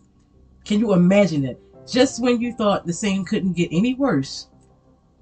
Can 0.65 0.79
you 0.79 0.93
imagine 0.93 1.43
that? 1.43 1.59
Just 1.87 2.21
when 2.21 2.41
you 2.41 2.51
thought 2.53 2.87
the 2.87 2.93
scene 2.93 3.23
couldn't 3.23 3.53
get 3.53 3.69
any 3.71 3.93
worse, 3.93 4.47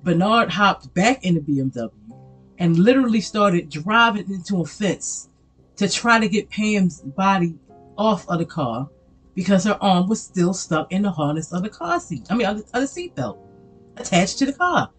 Bernard 0.02 0.50
hopped 0.50 0.94
back 0.94 1.26
in 1.26 1.36
the 1.36 1.42
BMW 1.42 1.92
and 2.58 2.80
literally 2.80 3.20
started 3.20 3.70
driving 3.70 4.32
into 4.32 4.62
a 4.62 4.66
fence 4.66 5.30
to 5.76 5.90
try 5.90 6.20
to 6.20 6.30
get 6.30 6.50
Pam's 6.50 7.02
body 7.02 7.56
off 7.98 8.28
of 8.30 8.40
the 8.40 8.46
car 8.46 8.90
because 9.36 9.66
her 9.66 9.78
arm 9.82 10.08
was 10.08 10.22
still 10.22 10.54
stuck 10.54 10.92
in 10.94 11.02
the 11.02 11.12
harness 11.12 11.52
of 11.52 11.64
the 11.64 11.70
car 11.70 12.00
seat. 12.00 12.26
I 12.30 12.36
mean, 12.36 12.48
of 12.48 12.58
the, 12.58 12.78
of 12.78 12.82
the 12.82 13.12
seatbelt 13.12 13.38
attached 13.98 14.40
to 14.40 14.46
the 14.46 14.54
car. 14.54 14.92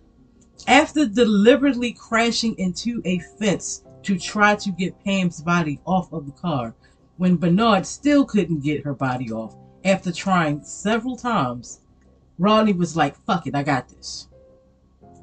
After 0.67 1.07
deliberately 1.07 1.93
crashing 1.93 2.55
into 2.59 3.01
a 3.07 3.19
fence 3.39 3.85
to 4.03 4.19
try 4.19 4.57
to 4.57 4.71
get 4.71 5.03
Pam's 5.05 5.41
body 5.41 5.81
off 5.87 6.13
of 6.13 6.27
the 6.27 6.33
car, 6.33 6.75
when 7.17 7.37
Bernard 7.37 7.87
still 7.87 8.25
couldn't 8.25 8.61
get 8.61 8.85
her 8.85 8.95
body 8.95 9.31
off, 9.31 9.57
after 9.85 10.11
trying 10.11 10.63
several 10.65 11.17
times, 11.17 11.81
Rodney 12.39 12.73
was 12.73 12.97
like, 12.97 13.17
fuck 13.25 13.47
it, 13.47 13.55
I 13.55 13.63
got 13.63 13.89
this. 13.89 14.29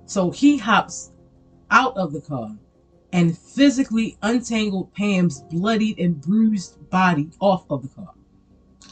So 0.05 0.31
he 0.31 0.57
hops 0.57 1.11
out 1.69 1.95
of 1.97 2.13
the 2.13 2.21
car 2.21 2.55
and 3.13 3.37
physically 3.37 4.17
untangled 4.21 4.93
Pam's 4.93 5.41
bloodied 5.41 5.99
and 5.99 6.21
bruised 6.21 6.89
body 6.89 7.29
off 7.39 7.65
of 7.69 7.81
the 7.81 7.89
car. 7.89 8.13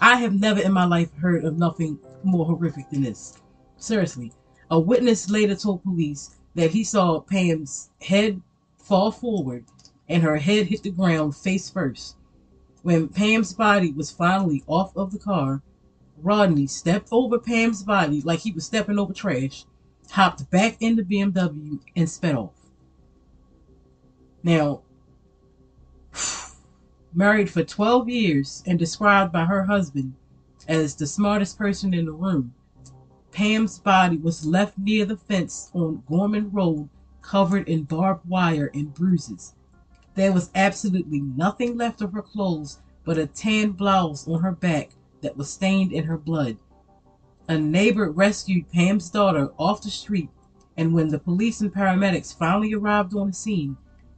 I 0.02 0.16
have 0.18 0.34
never 0.34 0.62
in 0.62 0.74
my 0.74 0.86
life 0.86 1.14
heard 1.16 1.46
of 1.46 1.58
nothing 1.58 2.00
more 2.24 2.46
horrific 2.46 2.90
than 2.90 3.04
this. 3.04 3.38
Seriously. 3.78 4.32
A 4.72 4.80
witness 4.80 5.30
later 5.30 5.56
told 5.56 5.84
police 5.84 6.36
that 6.56 6.72
he 6.72 6.84
saw 6.84 7.20
Pam's 7.20 7.90
head 8.02 8.42
fall 8.78 9.12
forward 9.12 9.66
and 10.08 10.24
her 10.24 10.38
head 10.38 10.68
hit 10.68 10.84
the 10.84 10.92
ground 10.92 11.36
face 11.36 11.70
first. 11.70 12.16
When 12.82 13.10
Pam's 13.10 13.54
body 13.54 13.92
was 13.92 14.10
finally 14.10 14.64
off 14.66 14.96
of 14.96 15.12
the 15.12 15.20
car, 15.20 15.62
Rodney 16.22 16.68
stepped 16.68 17.10
over 17.12 17.38
Pam's 17.38 17.84
body 17.84 18.22
like 18.22 18.40
he 18.40 18.52
was 18.52 18.66
stepping 18.66 18.98
over 18.98 19.14
trash, 19.14 19.66
hopped 20.12 20.50
back 20.50 20.78
in 20.80 20.96
the 20.96 21.04
BMW, 21.04 21.80
and 21.96 22.10
sped 22.10 22.36
off. 22.36 22.54
Now, 24.44 24.82
married 27.14 27.50
for 27.50 27.64
12 27.64 28.10
years 28.10 28.64
and 28.66 28.80
described 28.80 29.34
by 29.34 29.46
her 29.46 29.66
husband 29.66 30.14
as 30.68 30.96
the 30.96 31.08
smartest 31.08 31.58
person 31.58 31.94
in 31.94 32.06
the 32.06 32.14
room, 32.14 32.54
Pam's 33.32 33.80
body 33.80 34.18
was 34.18 34.46
left 34.46 34.78
near 34.78 35.06
the 35.06 35.18
fence 35.18 35.70
on 35.74 36.04
Gorman 36.08 36.52
Road, 36.52 36.90
covered 37.22 37.68
in 37.68 37.84
barbed 37.84 38.28
wire 38.28 38.72
and 38.74 38.94
bruises. 38.94 39.54
There 40.20 40.34
was 40.34 40.52
absolutely 40.54 41.22
nothing 41.22 41.78
left 41.78 42.02
of 42.02 42.12
her 42.12 42.22
clothes 42.22 42.82
but 43.06 43.18
a 43.18 43.26
tan 43.26 43.72
blouse 43.72 44.28
on 44.28 44.42
her 44.42 44.52
back 44.52 44.90
that 45.22 45.38
was 45.38 45.50
stained 45.50 45.94
in 45.94 46.04
her 46.04 46.18
blood. 46.18 46.58
A 47.48 47.58
neighbor 47.58 48.12
rescued 48.12 48.70
Pam's 48.70 49.10
daughter 49.10 49.54
off 49.58 49.82
the 49.82 49.90
street, 49.90 50.30
and 50.76 50.94
when 50.94 51.08
the 51.08 51.20
police 51.20 51.62
and 51.62 51.74
paramedics 51.74 52.38
finally 52.38 52.74
arrived 52.74 53.16
on 53.16 53.28
the 53.28 53.34
scene, 53.34 53.78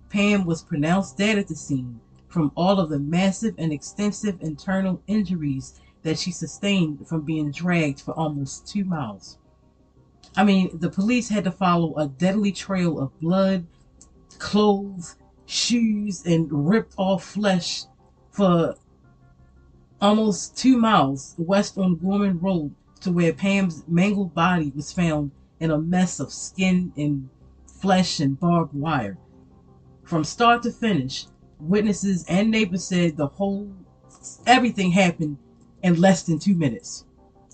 Pam 0.10 0.44
was 0.44 0.64
pronounced 0.64 1.18
dead 1.18 1.38
at 1.38 1.48
the 1.48 1.54
scene 1.54 2.00
from 2.28 2.52
all 2.56 2.80
of 2.80 2.90
the 2.90 2.98
massive 2.98 3.54
and 3.60 3.72
extensive 3.72 4.42
internal 4.42 5.04
injuries 5.06 5.80
that 6.02 6.18
she 6.18 6.32
sustained 6.32 7.08
from 7.08 7.22
being 7.22 7.52
dragged 7.52 8.02
for 8.02 8.16
almost 8.16 8.66
two 8.66 8.86
miles. 8.86 9.38
I 10.36 10.46
mean, 10.46 10.80
the 10.80 10.90
police 10.90 11.30
had 11.30 11.44
to 11.44 11.52
follow 11.52 11.96
a 11.96 12.08
deadly 12.08 12.52
trail 12.52 13.00
of 13.00 13.20
blood, 13.20 13.68
clothes, 14.40 15.18
shoes, 15.52 16.26
and 16.26 16.48
ripped 16.50 16.94
off 16.98 17.26
flesh 17.26 17.84
for 18.32 18.74
almost 20.00 20.58
two 20.58 20.78
miles 20.78 21.36
west 21.38 21.78
on 21.78 21.98
Gorman 21.98 22.40
Road 22.40 22.74
to 23.02 23.12
where 23.12 23.34
Pam's 23.34 23.84
mangled 23.88 24.34
body 24.34 24.72
was 24.76 24.94
found 24.94 25.32
in 25.60 25.72
a 25.72 25.78
mess 25.78 26.20
of 26.22 26.32
skin 26.32 26.94
and 26.96 27.30
flesh 27.68 28.22
and 28.22 28.40
barbed 28.40 28.74
wire. 28.74 29.18
From 30.04 30.24
start 30.24 30.64
to 30.64 30.72
finish, 30.72 31.26
witnesses 31.60 32.26
and 32.30 32.50
neighbors 32.50 32.86
said 32.86 33.18
the 33.18 33.28
whole 33.28 33.72
everything 34.48 34.92
happened 34.92 35.38
in 35.84 36.00
less 36.00 36.24
than 36.24 36.40
two 36.40 36.56
minutes. 36.56 37.06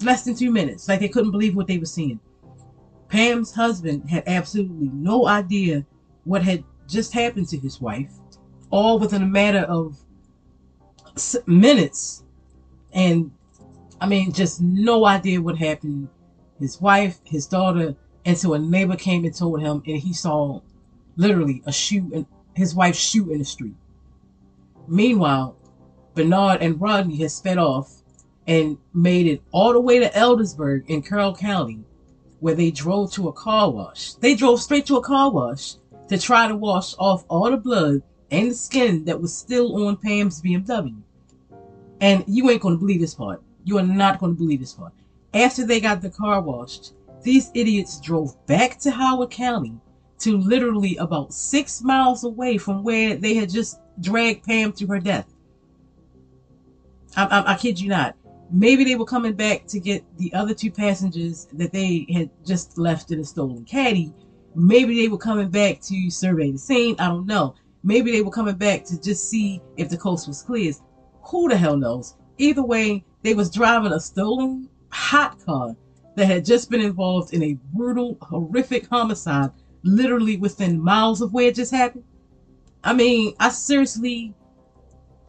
less 0.04 0.24
than 0.24 0.36
two 0.36 0.52
minutes. 0.52 0.88
Like 0.88 1.00
they 1.00 1.10
couldn't 1.10 1.32
believe 1.32 1.56
what 1.56 1.66
they 1.66 1.80
were 1.80 1.86
seeing. 1.86 2.20
Pam's 3.10 3.54
husband 3.54 4.08
had 4.08 4.24
absolutely 4.28 4.90
no 4.94 5.28
idea 5.28 5.84
what 6.26 6.44
had 6.44 6.64
just 6.88 7.14
happened 7.14 7.48
to 7.50 7.58
his 7.58 7.82
wife, 7.82 8.12
all 8.70 9.00
within 9.00 9.22
a 9.22 9.28
matter 9.28 9.60
of 9.60 9.98
minutes. 11.46 12.24
And 12.94 13.32
I 14.00 14.08
mean, 14.08 14.32
just 14.32 14.62
no 14.62 15.06
idea 15.06 15.42
what 15.42 15.58
happened. 15.58 16.10
His 16.60 16.82
wife, 16.82 17.20
his 17.24 17.46
daughter, 17.46 17.96
and 18.26 18.38
so 18.38 18.54
a 18.54 18.60
neighbor 18.60 18.96
came 18.96 19.26
and 19.26 19.36
told 19.36 19.62
him, 19.62 19.84
and 19.86 19.98
he 19.98 20.14
saw 20.14 20.62
literally 21.16 21.62
a 21.66 21.72
shoe 21.72 22.10
and 22.14 22.26
his 22.56 22.74
wife's 22.74 23.00
shoe 23.00 23.32
in 23.32 23.40
the 23.40 23.46
street. 23.46 23.76
Meanwhile, 24.88 25.56
Bernard 26.16 26.62
and 26.62 26.82
Rodney 26.82 27.18
had 27.18 27.32
sped 27.32 27.58
off 27.58 28.02
and 28.48 28.78
made 28.94 29.28
it 29.28 29.42
all 29.52 29.74
the 29.74 29.80
way 29.80 30.00
to 30.00 30.10
Eldersburg 30.10 30.90
in 30.90 31.02
Carroll 31.02 31.36
County, 31.36 31.84
where 32.40 32.56
they 32.56 32.72
drove 32.72 33.12
to 33.14 33.28
a 33.28 33.34
car 33.34 33.70
wash. 33.70 34.14
They 34.14 34.34
drove 34.36 34.62
straight 34.62 34.86
to 34.88 34.98
a 34.98 35.04
car 35.04 35.30
wash 35.32 35.76
to 36.10 36.18
try 36.18 36.48
to 36.48 36.56
wash 36.56 36.94
off 36.98 37.26
all 37.30 37.52
the 37.52 37.58
blood 37.58 38.02
and 38.32 38.52
the 38.52 38.56
skin 38.56 39.06
that 39.06 39.22
was 39.22 39.36
still 39.36 39.88
on 39.88 39.98
Pam's 39.98 40.42
BMW. 40.42 41.02
And 42.02 42.24
you 42.28 42.50
ain't 42.50 42.62
gonna 42.62 42.78
believe 42.78 43.02
this 43.02 43.16
part. 43.16 43.42
You 43.64 43.78
are 43.78 43.84
not 43.84 44.20
gonna 44.20 44.34
believe 44.34 44.60
this 44.60 44.74
part. 44.74 44.94
After 45.34 45.66
they 45.66 45.80
got 45.80 46.02
the 46.02 46.10
car 46.10 46.42
washed, 46.42 46.94
these 47.24 47.52
idiots 47.54 48.00
drove 48.00 48.36
back 48.46 48.80
to 48.80 48.92
Howard 48.92 49.32
County 49.32 49.80
to 50.20 50.38
literally 50.38 50.98
about 50.98 51.34
six 51.34 51.84
miles 51.84 52.24
away 52.24 52.58
from 52.58 52.84
where 52.84 53.16
they 53.16 53.36
had 53.36 53.50
just 53.50 53.80
dragged 54.00 54.46
Pam 54.46 54.72
to 54.74 54.88
her 54.88 55.00
death. 55.00 55.28
I, 57.16 57.26
I, 57.26 57.54
I 57.54 57.58
kid 57.58 57.80
you 57.80 57.90
not. 57.90 58.16
Maybe 58.50 58.84
they 58.84 58.96
were 58.96 59.06
coming 59.06 59.34
back 59.34 59.68
to 59.68 59.80
get 59.80 60.04
the 60.18 60.34
other 60.34 60.54
two 60.54 60.72
passengers 60.72 61.48
that 61.54 61.74
they 61.74 62.08
had 62.14 62.30
just 62.46 62.78
left 62.78 63.12
in 63.12 63.20
a 63.20 63.26
stolen 63.26 63.66
caddy. 63.66 64.14
Maybe 64.56 64.96
they 64.96 65.08
were 65.08 65.18
coming 65.18 65.50
back 65.50 65.82
to 65.82 66.10
survey 66.10 66.52
the 66.52 66.58
scene. 66.58 66.96
I 67.00 67.08
don't 67.08 67.26
know. 67.26 67.56
Maybe 67.84 68.12
they 68.12 68.22
were 68.22 68.32
coming 68.32 68.56
back 68.56 68.84
to 68.86 69.00
just 69.00 69.30
see 69.30 69.62
if 69.78 69.90
the 69.90 69.98
coast 69.98 70.28
was 70.28 70.42
clear. 70.42 70.74
Who 71.24 71.50
the 71.50 71.58
hell 71.58 71.78
knows? 71.78 72.16
Either 72.38 72.64
way, 72.64 73.04
they 73.24 73.34
was 73.34 73.50
driving 73.50 73.94
a 73.94 74.00
stolen 74.00 74.70
hot 74.90 75.44
car 75.46 75.76
that 76.16 76.26
had 76.26 76.46
just 76.46 76.70
been 76.70 76.82
involved 76.82 77.34
in 77.34 77.44
a 77.44 77.58
brutal, 77.74 78.18
horrific 78.22 78.88
homicide 78.88 79.52
literally 79.84 80.38
within 80.38 80.82
miles 80.82 81.22
of 81.22 81.34
where 81.34 81.48
it 81.48 81.56
just 81.56 81.72
happened. 81.72 82.04
I 82.84 82.94
mean, 82.94 83.34
I 83.40 83.50
seriously, 83.50 84.34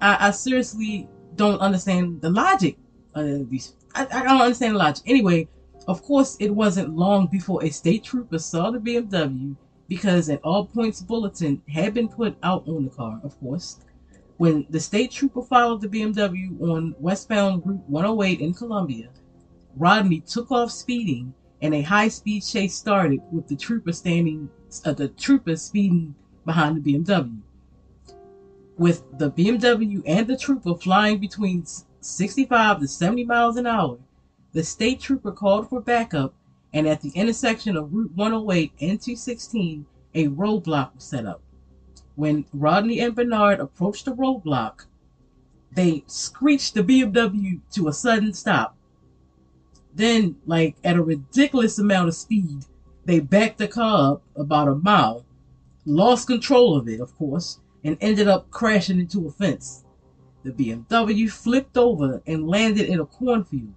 I, 0.01 0.29
I 0.29 0.31
seriously 0.31 1.09
don't 1.37 1.61
understand 1.61 2.21
the 2.21 2.31
logic 2.31 2.77
of 3.15 3.51
these. 3.51 3.75
I, 3.95 4.07
I 4.11 4.23
don't 4.25 4.41
understand 4.41 4.75
the 4.75 4.79
logic. 4.79 5.05
Anyway, 5.07 5.49
of 5.87 6.03
course, 6.03 6.37
it 6.41 6.51
wasn't 6.51 6.97
long 6.97 7.27
before 7.29 7.65
a 7.65 7.71
state 7.71 8.05
trooper 8.05 8.39
saw 8.39 8.71
the 8.71 8.79
BMW 8.79 9.57
because 9.89 10.29
an 10.29 10.39
all 10.45 10.67
points 10.67 11.01
bulletin 11.01 11.63
had 11.69 11.95
been 11.95 12.09
put 12.09 12.37
out 12.43 12.69
on 12.69 12.85
the 12.85 12.91
car, 12.91 13.21
of 13.25 13.39
course. 13.41 13.79
When 14.37 14.67
the 14.71 14.81
state 14.81 15.11
trooper 15.11 15.43
followed 15.43 15.81
the 15.81 15.89
BMW 15.89 16.61
on 16.61 16.95
westbound 17.01 17.67
Route 17.67 17.89
108 17.89 18.41
in 18.41 18.55
Columbia, 18.55 19.09
Rodney 19.77 20.21
took 20.21 20.51
off 20.53 20.71
speeding 20.71 21.35
and 21.61 21.75
a 21.75 21.83
high 21.83 22.09
speed 22.09 22.45
chase 22.45 22.75
started 22.75 23.21
with 23.33 23.49
the 23.49 23.57
trooper 23.57 23.93
standing, 23.93 24.49
uh, 24.85 24.93
the 24.93 25.09
trooper 25.09 25.57
speeding 25.57 26.15
behind 26.45 26.83
the 26.83 26.95
BMW. 26.95 27.41
With 28.77 29.03
the 29.19 29.33
BMW 29.33 30.03
and 30.07 30.27
the 30.27 30.37
trooper 30.37 30.77
flying 30.77 31.19
between 31.19 31.67
65 32.01 32.81
to 32.81 32.87
70 32.87 33.25
miles 33.25 33.57
an 33.57 33.67
hour, 33.67 33.99
the 34.53 34.65
state 34.65 35.01
trooper 35.01 35.33
called 35.33 35.69
for 35.69 35.81
backup, 35.81 36.35
and 36.73 36.87
at 36.87 37.01
the 37.01 37.11
intersection 37.11 37.77
of 37.77 37.93
Route 37.93 38.13
108 38.15 38.73
and 38.81 39.01
216, 39.01 39.87
a 40.15 40.29
roadblock 40.29 40.95
was 40.95 41.05
set 41.05 41.27
up. 41.27 41.41
When 42.15 42.47
Rodney 42.53 43.01
and 43.01 43.15
Bernard 43.15 43.61
approached 43.61 44.05
the 44.05 44.15
roadblock, 44.15 44.87
they 45.71 46.03
screeched 46.07 46.75
the 46.75 46.83
BMW 46.83 47.61
to 47.73 47.89
a 47.89 47.93
sudden 47.93 48.33
stop. 48.33 48.77
Then, 49.95 50.37
like 50.47 50.77
at 50.83 50.97
a 50.97 51.03
ridiculous 51.03 51.79
amount 51.79 52.09
of 52.09 52.15
speed, 52.15 52.65
they 53.05 53.21
backed 53.21 53.59
the 53.59 53.69
car 53.69 54.13
up 54.13 54.23
about 54.37 54.69
a 54.69 54.75
mile, 54.75 55.25
lost 55.85 56.27
control 56.27 56.77
of 56.77 56.89
it, 56.89 57.01
of 57.01 57.17
course, 57.17 57.61
and 57.85 57.97
ended 58.01 58.29
up 58.29 58.51
crashing 58.51 58.99
into 58.99 59.27
a 59.27 59.31
fence. 59.31 59.85
The 60.43 60.53
BMW 60.53 61.31
flipped 61.31 61.77
over 61.77 62.23
and 62.27 62.49
landed 62.49 62.89
in 62.89 63.01
a 63.01 63.07
cornfield. 63.07 63.75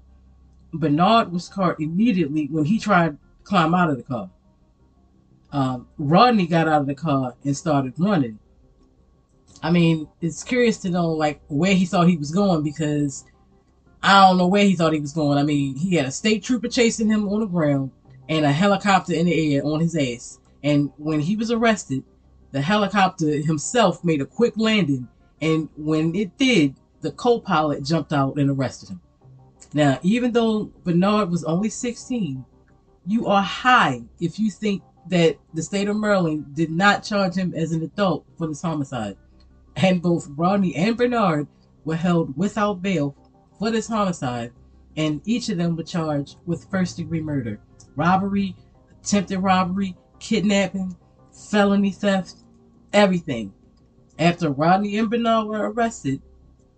Bernard 0.74 1.32
was 1.32 1.50
caught 1.50 1.80
immediately 1.80 2.48
when 2.48 2.66
he 2.66 2.80
tried 2.80 3.12
to 3.12 3.18
climb 3.44 3.74
out 3.74 3.90
of 3.90 3.98
the 3.98 4.04
car. 4.04 4.30
Um, 5.52 5.88
Rodney 5.98 6.48
got 6.48 6.68
out 6.68 6.82
of 6.82 6.88
the 6.88 6.96
car 6.96 7.36
and 7.44 7.56
started 7.56 7.94
running. 7.98 8.40
I 9.62 9.70
mean, 9.70 10.08
it's 10.22 10.44
curious 10.44 10.78
to 10.80 10.90
know 10.90 11.12
like 11.12 11.42
where 11.48 11.76
he 11.76 11.86
thought 11.86 12.08
he 12.08 12.18
was 12.18 12.32
going 12.32 12.64
because 12.64 13.26
I 14.02 14.28
don't 14.28 14.38
know 14.38 14.48
where 14.48 14.64
he 14.64 14.76
thought 14.76 14.94
he 14.94 15.00
was 15.00 15.14
going. 15.14 15.38
I 15.38 15.44
mean, 15.44 15.76
he 15.76 15.96
had 15.96 16.06
a 16.06 16.12
state 16.12 16.44
trooper 16.44 16.68
chasing 16.68 17.10
him 17.10 17.28
on 17.28 17.42
the 17.42 17.46
ground 17.46 17.92
and 18.30 18.46
a 18.46 18.52
helicopter 18.52 19.14
in 19.14 19.26
the 19.26 19.56
air 19.56 19.64
on 19.64 19.82
his 19.82 19.96
ass. 19.96 20.40
And 20.64 20.92
when 20.98 21.20
he 21.20 21.36
was 21.36 21.52
arrested, 21.52 22.04
the 22.52 22.62
helicopter 22.62 23.28
himself 23.42 24.04
made 24.04 24.22
a 24.22 24.26
quick 24.26 24.54
landing. 24.58 25.08
And 25.42 25.70
when 25.76 26.16
it 26.16 26.38
did, 26.38 26.76
the 27.02 27.12
co 27.12 27.40
pilot 27.40 27.84
jumped 27.84 28.14
out 28.14 28.38
and 28.38 28.50
arrested 28.50 28.90
him. 28.90 29.02
Now, 29.74 30.00
even 30.04 30.32
though 30.32 30.66
Bernard 30.84 31.30
was 31.30 31.44
only 31.44 31.70
16, 31.70 32.44
you 33.06 33.28
are 33.28 33.42
high 33.42 34.04
if 34.20 34.38
you 34.38 34.52
think 34.52 34.84
that 35.08 35.38
the 35.54 35.64
state 35.64 35.88
of 35.88 35.98
Maryland 35.98 36.54
did 36.54 36.70
not 36.70 37.04
charge 37.04 37.36
him 37.36 37.54
as 37.56 37.72
an 37.72 37.82
adult 37.84 38.26
for 38.38 38.48
this 38.48 38.62
homicide. 38.62 39.18
And 39.76 40.02
both 40.02 40.28
Rodney 40.36 40.76
and 40.76 40.98
Bernard 40.98 41.48
were 41.86 41.96
held 41.96 42.38
without 42.38 42.82
bail 42.82 43.16
for 43.58 43.72
this 43.72 43.88
homicide, 43.88 44.52
and 44.98 45.22
each 45.26 45.50
of 45.50 45.58
them 45.58 45.76
were 45.76 45.84
charged 45.84 46.38
with 46.46 46.70
first 46.70 46.98
degree 46.98 47.22
murder, 47.22 47.60
robbery, 47.96 48.56
attempted 49.02 49.40
robbery, 49.40 49.96
kidnapping, 50.20 50.96
felony 51.32 51.92
theft, 51.92 52.44
everything. 52.94 53.54
After 54.20 54.52
Rodney 54.52 54.98
and 54.98 55.10
Bernard 55.10 55.48
were 55.48 55.72
arrested, 55.72 56.22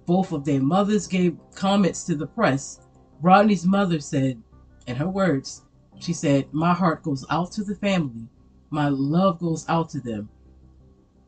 both 0.05 0.31
of 0.31 0.45
their 0.45 0.61
mothers 0.61 1.07
gave 1.07 1.37
comments 1.55 2.03
to 2.05 2.15
the 2.15 2.27
press. 2.27 2.79
Rodney's 3.23 3.65
mother 3.65 4.01
said, 4.01 4.43
in 4.85 4.97
her 4.97 5.07
words, 5.07 5.61
she 5.97 6.11
said, 6.11 6.53
My 6.53 6.73
heart 6.73 7.03
goes 7.03 7.25
out 7.29 7.53
to 7.53 7.63
the 7.63 7.75
family. 7.75 8.27
My 8.69 8.89
love 8.89 9.39
goes 9.39 9.65
out 9.69 9.89
to 9.91 10.01
them. 10.01 10.27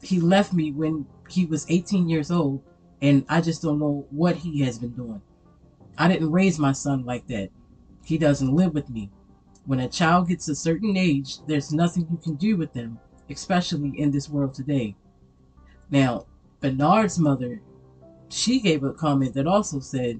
He 0.01 0.19
left 0.19 0.51
me 0.51 0.73
when 0.73 1.05
he 1.29 1.45
was 1.45 1.65
18 1.69 2.09
years 2.09 2.31
old, 2.31 2.61
and 3.01 3.25
I 3.29 3.39
just 3.39 3.61
don't 3.61 3.79
know 3.79 4.05
what 4.09 4.35
he 4.35 4.59
has 4.63 4.77
been 4.77 4.91
doing. 4.91 5.21
I 5.97 6.09
didn't 6.09 6.33
raise 6.33 6.59
my 6.59 6.73
son 6.73 7.05
like 7.05 7.27
that. 7.27 7.49
He 8.03 8.17
doesn't 8.17 8.53
live 8.53 8.73
with 8.73 8.89
me. 8.89 9.09
When 9.65 9.79
a 9.79 9.87
child 9.87 10.27
gets 10.27 10.49
a 10.49 10.55
certain 10.55 10.97
age, 10.97 11.37
there's 11.47 11.71
nothing 11.71 12.09
you 12.11 12.17
can 12.17 12.35
do 12.35 12.57
with 12.57 12.73
them, 12.73 12.99
especially 13.29 13.97
in 13.97 14.11
this 14.11 14.27
world 14.27 14.53
today. 14.53 14.97
Now, 15.89 16.25
Bernard's 16.59 17.17
mother, 17.17 17.61
she 18.27 18.59
gave 18.59 18.83
a 18.83 18.91
comment 18.91 19.33
that 19.35 19.47
also 19.47 19.79
said, 19.79 20.19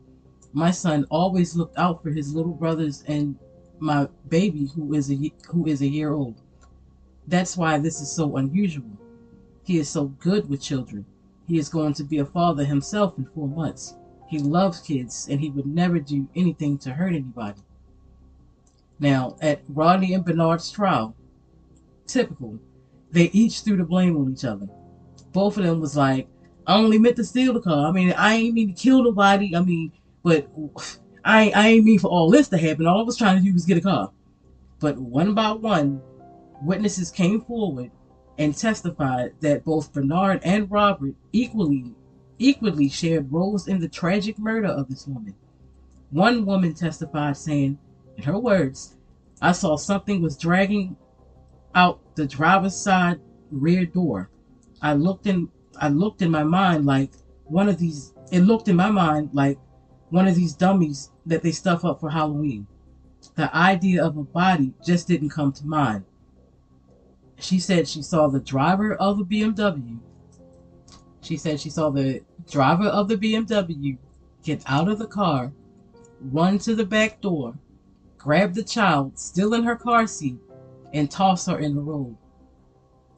My 0.55 0.71
son 0.71 1.05
always 1.09 1.53
looked 1.53 1.77
out 1.77 2.01
for 2.01 2.11
his 2.11 2.33
little 2.33 2.53
brothers 2.53 3.03
and 3.07 3.35
my 3.79 4.07
baby 4.29 4.69
who 4.73 4.93
is 4.93 5.11
a 5.11 5.33
who 5.49 5.67
is 5.67 5.81
a 5.81 5.87
year 5.87 6.13
old. 6.13 6.41
That's 7.27 7.57
why 7.57 7.77
this 7.77 7.99
is 7.99 8.09
so 8.09 8.37
unusual. 8.37 8.89
He 9.65 9.79
is 9.79 9.89
so 9.89 10.05
good 10.05 10.49
with 10.49 10.61
children. 10.61 11.05
He 11.45 11.57
is 11.57 11.67
going 11.67 11.93
to 11.95 12.05
be 12.05 12.19
a 12.19 12.25
father 12.25 12.63
himself 12.63 13.17
in 13.17 13.25
four 13.25 13.49
months. 13.49 13.97
He 14.29 14.39
loves 14.39 14.79
kids 14.79 15.27
and 15.29 15.41
he 15.41 15.49
would 15.49 15.65
never 15.65 15.99
do 15.99 16.25
anything 16.37 16.77
to 16.79 16.93
hurt 16.93 17.13
anybody. 17.13 17.59
Now, 18.97 19.35
at 19.41 19.61
Rodney 19.67 20.13
and 20.13 20.23
Bernard's 20.23 20.71
trial, 20.71 21.17
typical, 22.07 22.57
they 23.11 23.25
each 23.33 23.59
threw 23.59 23.75
the 23.75 23.83
blame 23.83 24.15
on 24.15 24.31
each 24.31 24.45
other. 24.45 24.69
Both 25.33 25.57
of 25.57 25.65
them 25.65 25.81
was 25.81 25.97
like, 25.97 26.29
I 26.65 26.77
only 26.77 26.97
meant 26.97 27.17
to 27.17 27.25
steal 27.25 27.51
the 27.51 27.59
car. 27.59 27.89
I 27.89 27.91
mean, 27.91 28.13
I 28.13 28.35
ain't 28.35 28.53
mean 28.53 28.73
to 28.73 28.81
kill 28.81 29.03
nobody. 29.03 29.53
I 29.53 29.59
mean, 29.59 29.91
but 30.25 30.47
I, 31.23 31.51
I 31.55 31.67
ain't 31.67 31.85
mean 31.85 31.99
for 31.99 32.07
all 32.07 32.31
this 32.31 32.47
to 32.47 32.57
happen. 32.57 32.87
All 32.87 32.99
I 32.99 33.03
was 33.03 33.15
trying 33.15 33.37
to 33.37 33.43
do 33.43 33.53
was 33.53 33.63
get 33.63 33.77
a 33.77 33.81
car. 33.81 34.11
But 34.79 34.97
one 34.97 35.35
by 35.35 35.51
one, 35.51 36.01
witnesses 36.63 37.11
came 37.11 37.41
forward 37.41 37.91
and 38.39 38.57
testified 38.57 39.33
that 39.41 39.63
both 39.63 39.93
Bernard 39.93 40.41
and 40.43 40.69
Robert 40.69 41.13
equally 41.31 41.93
equally 42.39 42.89
shared 42.89 43.31
roles 43.31 43.67
in 43.67 43.79
the 43.79 43.87
tragic 43.87 44.39
murder 44.39 44.67
of 44.67 44.89
this 44.89 45.07
woman. 45.07 45.35
One 46.09 46.43
woman 46.43 46.73
testified 46.73 47.37
saying, 47.37 47.77
in 48.17 48.23
her 48.23 48.39
words, 48.39 48.97
I 49.41 49.51
saw 49.51 49.77
something 49.77 50.23
was 50.23 50.37
dragging 50.37 50.97
out 51.75 52.01
the 52.15 52.25
driver's 52.25 52.75
side 52.75 53.21
rear 53.51 53.85
door. 53.85 54.31
I 54.81 54.95
looked 54.95 55.27
in 55.27 55.49
I 55.79 55.89
looked 55.89 56.23
in 56.23 56.31
my 56.31 56.43
mind 56.43 56.87
like 56.87 57.11
one 57.43 57.69
of 57.69 57.77
these 57.77 58.11
it 58.31 58.41
looked 58.41 58.67
in 58.67 58.75
my 58.75 58.89
mind 58.89 59.29
like 59.31 59.59
one 60.09 60.27
of 60.27 60.35
these 60.35 60.53
dummies 60.53 61.09
that 61.25 61.41
they 61.41 61.51
stuff 61.51 61.83
up 61.83 61.99
for 61.99 62.09
Halloween. 62.09 62.67
The 63.35 63.55
idea 63.55 64.03
of 64.03 64.17
a 64.17 64.23
body 64.23 64.73
just 64.85 65.07
didn't 65.07 65.29
come 65.29 65.51
to 65.53 65.65
mind. 65.65 66.05
She 67.37 67.59
said 67.59 67.87
she 67.87 68.01
saw 68.01 68.27
the 68.27 68.39
driver 68.39 68.93
of 68.95 69.19
a 69.19 69.23
BMW. 69.23 69.99
She 71.21 71.37
said 71.37 71.59
she 71.59 71.69
saw 71.69 71.89
the 71.89 72.21
driver 72.49 72.85
of 72.85 73.07
the 73.07 73.17
BMW 73.17 73.97
get 74.43 74.61
out 74.67 74.87
of 74.87 74.99
the 74.99 75.07
car, 75.07 75.51
run 76.21 76.59
to 76.59 76.75
the 76.75 76.85
back 76.85 77.19
door, 77.19 77.55
grab 78.17 78.53
the 78.53 78.63
child 78.63 79.17
still 79.17 79.53
in 79.53 79.63
her 79.63 79.75
car 79.75 80.05
seat, 80.05 80.37
and 80.93 81.09
toss 81.09 81.47
her 81.47 81.57
in 81.57 81.75
the 81.75 81.81
road. 81.81 82.15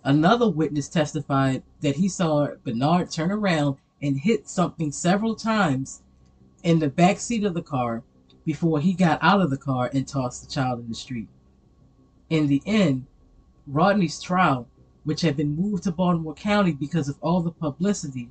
Another 0.04 0.50
witness 0.50 0.88
testified 0.88 1.64
that 1.82 1.98
he 1.98 2.08
saw 2.08 2.48
Bernard 2.64 3.12
turn 3.12 3.30
around 3.30 3.76
and 4.02 4.18
hit 4.18 4.48
something 4.48 4.92
several 4.92 5.36
times 5.36 6.02
in 6.64 6.80
the 6.80 6.90
back 6.90 7.20
seat 7.20 7.44
of 7.44 7.54
the 7.54 7.62
car 7.62 8.04
before 8.46 8.80
he 8.80 8.94
got 8.94 9.20
out 9.22 9.42
of 9.42 9.50
the 9.50 9.58
car 9.58 9.90
and 9.94 10.08
tossed 10.08 10.44
the 10.44 10.52
child 10.52 10.80
in 10.80 10.90
the 10.90 10.96
street. 10.96 11.28
In 12.30 12.48
the 12.48 12.62
end, 12.66 13.06
Rodney's 13.66 14.22
trial, 14.22 14.68
which 15.04 15.22
had 15.22 15.38
been 15.38 15.56
moved 15.56 15.84
to 15.84 15.92
Baltimore 15.92 16.34
County 16.34 16.72
because 16.72 17.10
of 17.10 17.18
all 17.22 17.42
the 17.42 17.52
publicity, 17.52 18.30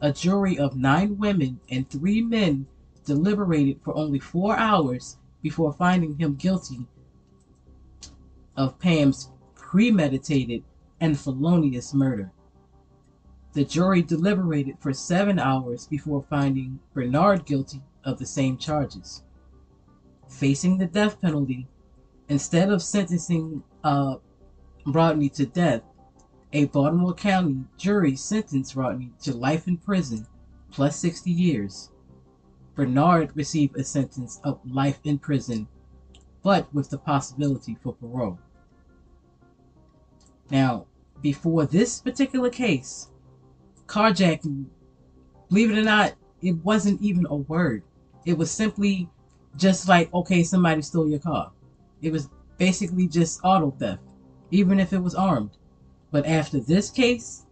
a 0.00 0.12
jury 0.12 0.58
of 0.58 0.76
nine 0.76 1.18
women 1.18 1.60
and 1.68 1.88
three 1.88 2.22
men 2.22 2.66
deliberated 3.04 3.80
for 3.82 3.96
only 3.96 4.18
four 4.18 4.56
hours 4.56 5.16
before 5.42 5.72
finding 5.72 6.16
him 6.18 6.34
guilty 6.34 6.86
of 8.56 8.78
Pam's 8.78 9.30
premeditated 9.54 10.62
and 11.00 11.18
felonious 11.18 11.94
murder. 11.94 12.30
The 13.52 13.64
jury 13.64 14.02
deliberated 14.02 14.78
for 14.78 14.92
seven 14.92 15.38
hours 15.38 15.86
before 15.86 16.22
finding 16.22 16.78
Bernard 16.94 17.44
guilty 17.44 17.82
of 18.04 18.18
the 18.18 18.26
same 18.26 18.56
charges. 18.56 19.24
Facing 20.28 20.78
the 20.78 20.86
death 20.86 21.20
penalty, 21.20 21.66
instead 22.28 22.70
of 22.70 22.82
sentencing 22.82 23.64
uh, 23.82 24.16
Rodney 24.86 25.28
to 25.30 25.46
death, 25.46 25.82
a 26.52 26.66
Baltimore 26.66 27.14
County 27.14 27.64
jury 27.76 28.14
sentenced 28.14 28.76
Rodney 28.76 29.12
to 29.22 29.34
life 29.34 29.66
in 29.66 29.76
prison 29.76 30.26
plus 30.70 30.96
60 30.96 31.30
years. 31.30 31.90
Bernard 32.76 33.36
received 33.36 33.76
a 33.76 33.84
sentence 33.84 34.40
of 34.44 34.60
life 34.64 35.00
in 35.04 35.18
prison, 35.18 35.66
but 36.42 36.72
with 36.72 36.90
the 36.90 36.98
possibility 36.98 37.76
for 37.82 37.94
parole. 37.94 38.38
Now, 40.50 40.86
before 41.20 41.66
this 41.66 42.00
particular 42.00 42.50
case, 42.50 43.10
carjacking, 43.90 44.66
believe 45.48 45.70
it 45.70 45.78
or 45.78 45.82
not, 45.82 46.14
it 46.42 46.52
wasn't 46.64 47.02
even 47.02 47.26
a 47.26 47.34
word. 47.34 47.82
It 48.24 48.38
was 48.38 48.50
simply 48.50 49.08
just 49.56 49.88
like, 49.88 50.12
okay, 50.14 50.44
somebody 50.44 50.80
stole 50.82 51.08
your 51.08 51.18
car. 51.18 51.50
It 52.00 52.12
was 52.12 52.28
basically 52.56 53.08
just 53.08 53.40
auto 53.42 53.72
theft, 53.72 54.02
even 54.50 54.78
if 54.78 54.92
it 54.92 54.98
was 55.02 55.14
armed. 55.14 55.56
But 56.12 56.26
after 56.26 56.60
this 56.60 56.88
case, 56.90 57.46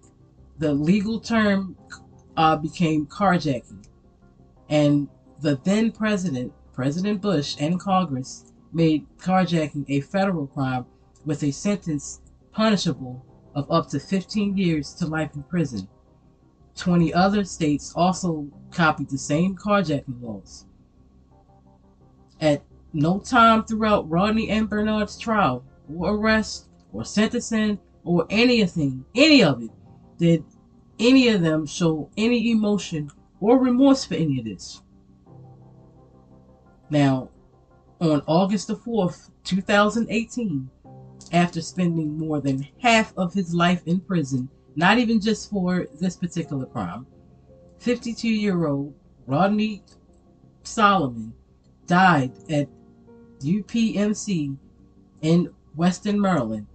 the 0.58 0.72
legal 0.72 1.18
term 1.18 1.76
uh, 2.36 2.56
became 2.56 3.06
carjacking. 3.06 3.84
And 4.68 5.08
the 5.40 5.56
then 5.64 5.90
president, 5.90 6.52
President 6.72 7.20
Bush, 7.20 7.56
and 7.58 7.80
Congress 7.80 8.52
made 8.72 9.06
carjacking 9.18 9.86
a 9.88 10.00
federal 10.02 10.46
crime 10.46 10.86
with 11.24 11.42
a 11.42 11.50
sentence 11.50 12.20
punishable 12.52 13.24
of 13.54 13.70
up 13.70 13.88
to 13.88 13.98
15 13.98 14.56
years 14.56 14.94
to 14.94 15.06
life 15.06 15.34
in 15.34 15.42
prison. 15.44 15.88
20 16.78 17.12
other 17.12 17.44
states 17.44 17.92
also 17.94 18.48
copied 18.70 19.10
the 19.10 19.18
same 19.18 19.56
carjacking 19.56 20.22
laws. 20.22 20.64
At 22.40 22.62
no 22.92 23.18
time 23.18 23.64
throughout 23.64 24.08
Rodney 24.08 24.48
and 24.50 24.70
Bernard's 24.70 25.18
trial, 25.18 25.64
or 25.92 26.14
arrest, 26.14 26.68
or 26.92 27.04
sentencing, 27.04 27.78
or 28.04 28.26
anything, 28.30 29.04
any 29.14 29.42
of 29.42 29.62
it, 29.62 29.70
did 30.18 30.44
any 30.98 31.28
of 31.28 31.42
them 31.42 31.66
show 31.66 32.08
any 32.16 32.50
emotion 32.50 33.10
or 33.40 33.58
remorse 33.58 34.04
for 34.04 34.14
any 34.14 34.38
of 34.38 34.44
this. 34.44 34.82
Now, 36.90 37.28
on 38.00 38.22
August 38.26 38.68
the 38.68 38.76
4th, 38.76 39.30
2018, 39.44 40.70
after 41.32 41.60
spending 41.60 42.16
more 42.16 42.40
than 42.40 42.66
half 42.80 43.12
of 43.16 43.34
his 43.34 43.52
life 43.52 43.82
in 43.86 44.00
prison, 44.00 44.48
not 44.78 44.98
even 44.98 45.20
just 45.20 45.50
for 45.50 45.88
this 46.00 46.14
particular 46.14 46.64
crime. 46.64 47.04
52 47.80 48.28
year 48.28 48.66
old 48.66 48.94
Rodney 49.26 49.82
Solomon 50.62 51.32
died 51.88 52.32
at 52.48 52.68
UPMC 53.40 54.56
in 55.22 55.50
Western 55.74 56.20
Maryland. 56.20 56.68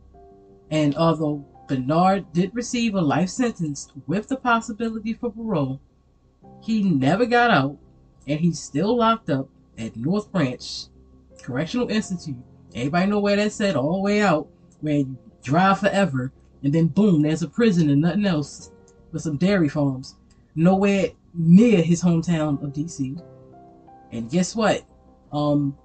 And 0.70 0.96
although 0.98 1.46
Bernard 1.70 2.34
did 2.34 2.54
receive 2.54 2.94
a 2.96 3.02
life 3.02 3.30
sentence 3.30 3.90
with 4.06 4.28
the 4.28 4.36
possibility 4.36 5.14
for 5.14 5.32
parole, 5.32 5.80
he 6.62 6.84
never 6.84 7.26
got 7.26 7.52
out 7.52 7.78
and 8.28 8.38
he's 8.42 8.60
still 8.60 8.98
locked 8.98 9.30
up 9.30 9.48
at 9.78 9.96
North 9.96 10.30
Branch 10.30 10.88
Correctional 11.42 11.90
Institute 11.90 12.44
Everybody 12.76 13.06
know 13.06 13.20
where 13.20 13.36
that's 13.36 13.62
at, 13.62 13.76
all 13.76 13.94
the 13.94 14.00
way 14.00 14.22
out, 14.22 14.48
where 14.82 14.98
you 14.98 15.18
drive 15.44 15.80
forever, 15.80 16.32
and 16.64 16.74
then 16.74 16.88
boom, 16.88 17.22
there's 17.22 17.44
a 17.44 17.48
prison 17.48 17.90
and 17.90 18.02
nothing 18.02 18.26
else 18.26 18.72
but 19.12 19.22
some 19.22 19.38
dairy 19.38 19.70
farms. 19.70 20.16
Nowhere 20.56 21.10
near 21.34 21.82
his 21.82 22.02
hometown 22.02 22.62
of 22.64 22.74
DC. 22.74 23.22
And 24.12 24.30
guess 24.30 24.56
what? 24.56 24.84
Um, 25.32 25.76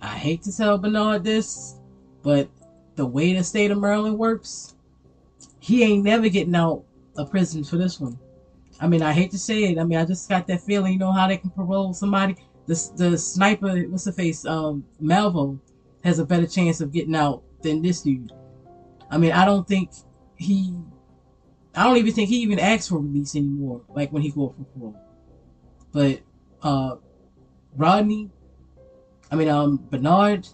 I 0.00 0.16
hate 0.16 0.42
to 0.42 0.56
tell 0.56 0.78
Bernard 0.78 1.24
this, 1.24 1.76
but 2.22 2.48
the 2.94 3.06
way 3.06 3.34
the 3.34 3.42
state 3.42 3.70
of 3.70 3.78
Maryland 3.78 4.18
works, 4.18 4.76
he 5.60 5.82
ain't 5.82 6.04
never 6.04 6.28
getting 6.28 6.54
out 6.54 6.84
of 7.16 7.30
prison 7.30 7.64
for 7.64 7.76
this 7.76 8.00
one. 8.00 8.18
I 8.80 8.88
mean, 8.88 9.02
I 9.02 9.12
hate 9.12 9.30
to 9.32 9.38
say 9.38 9.64
it. 9.64 9.78
I 9.78 9.84
mean, 9.84 9.98
I 9.98 10.04
just 10.04 10.28
got 10.28 10.46
that 10.46 10.60
feeling, 10.60 10.92
you 10.92 10.98
know, 10.98 11.12
how 11.12 11.26
they 11.26 11.36
can 11.36 11.50
parole 11.50 11.94
somebody 11.94 12.36
the 12.66 12.90
the 12.96 13.18
sniper, 13.18 13.82
what's 13.88 14.04
the 14.04 14.12
face, 14.12 14.44
um, 14.46 14.84
Malvo, 15.02 15.58
has 16.02 16.18
a 16.18 16.24
better 16.24 16.46
chance 16.46 16.80
of 16.80 16.92
getting 16.92 17.14
out 17.14 17.42
than 17.62 17.82
this 17.82 18.02
dude. 18.02 18.32
I 19.10 19.18
mean, 19.18 19.32
I 19.32 19.44
don't 19.44 19.66
think 19.66 19.90
he, 20.36 20.74
I 21.74 21.84
don't 21.84 21.96
even 21.96 22.12
think 22.12 22.28
he 22.28 22.36
even 22.38 22.58
asks 22.58 22.88
for 22.88 22.98
release 22.98 23.36
anymore. 23.36 23.82
Like 23.88 24.12
when 24.12 24.22
he 24.22 24.30
go 24.30 24.54
for 24.56 24.64
parole. 24.78 25.00
But 25.92 26.20
uh, 26.62 26.96
Rodney, 27.76 28.30
I 29.30 29.36
mean, 29.36 29.48
um, 29.48 29.86
Bernard, 29.90 30.48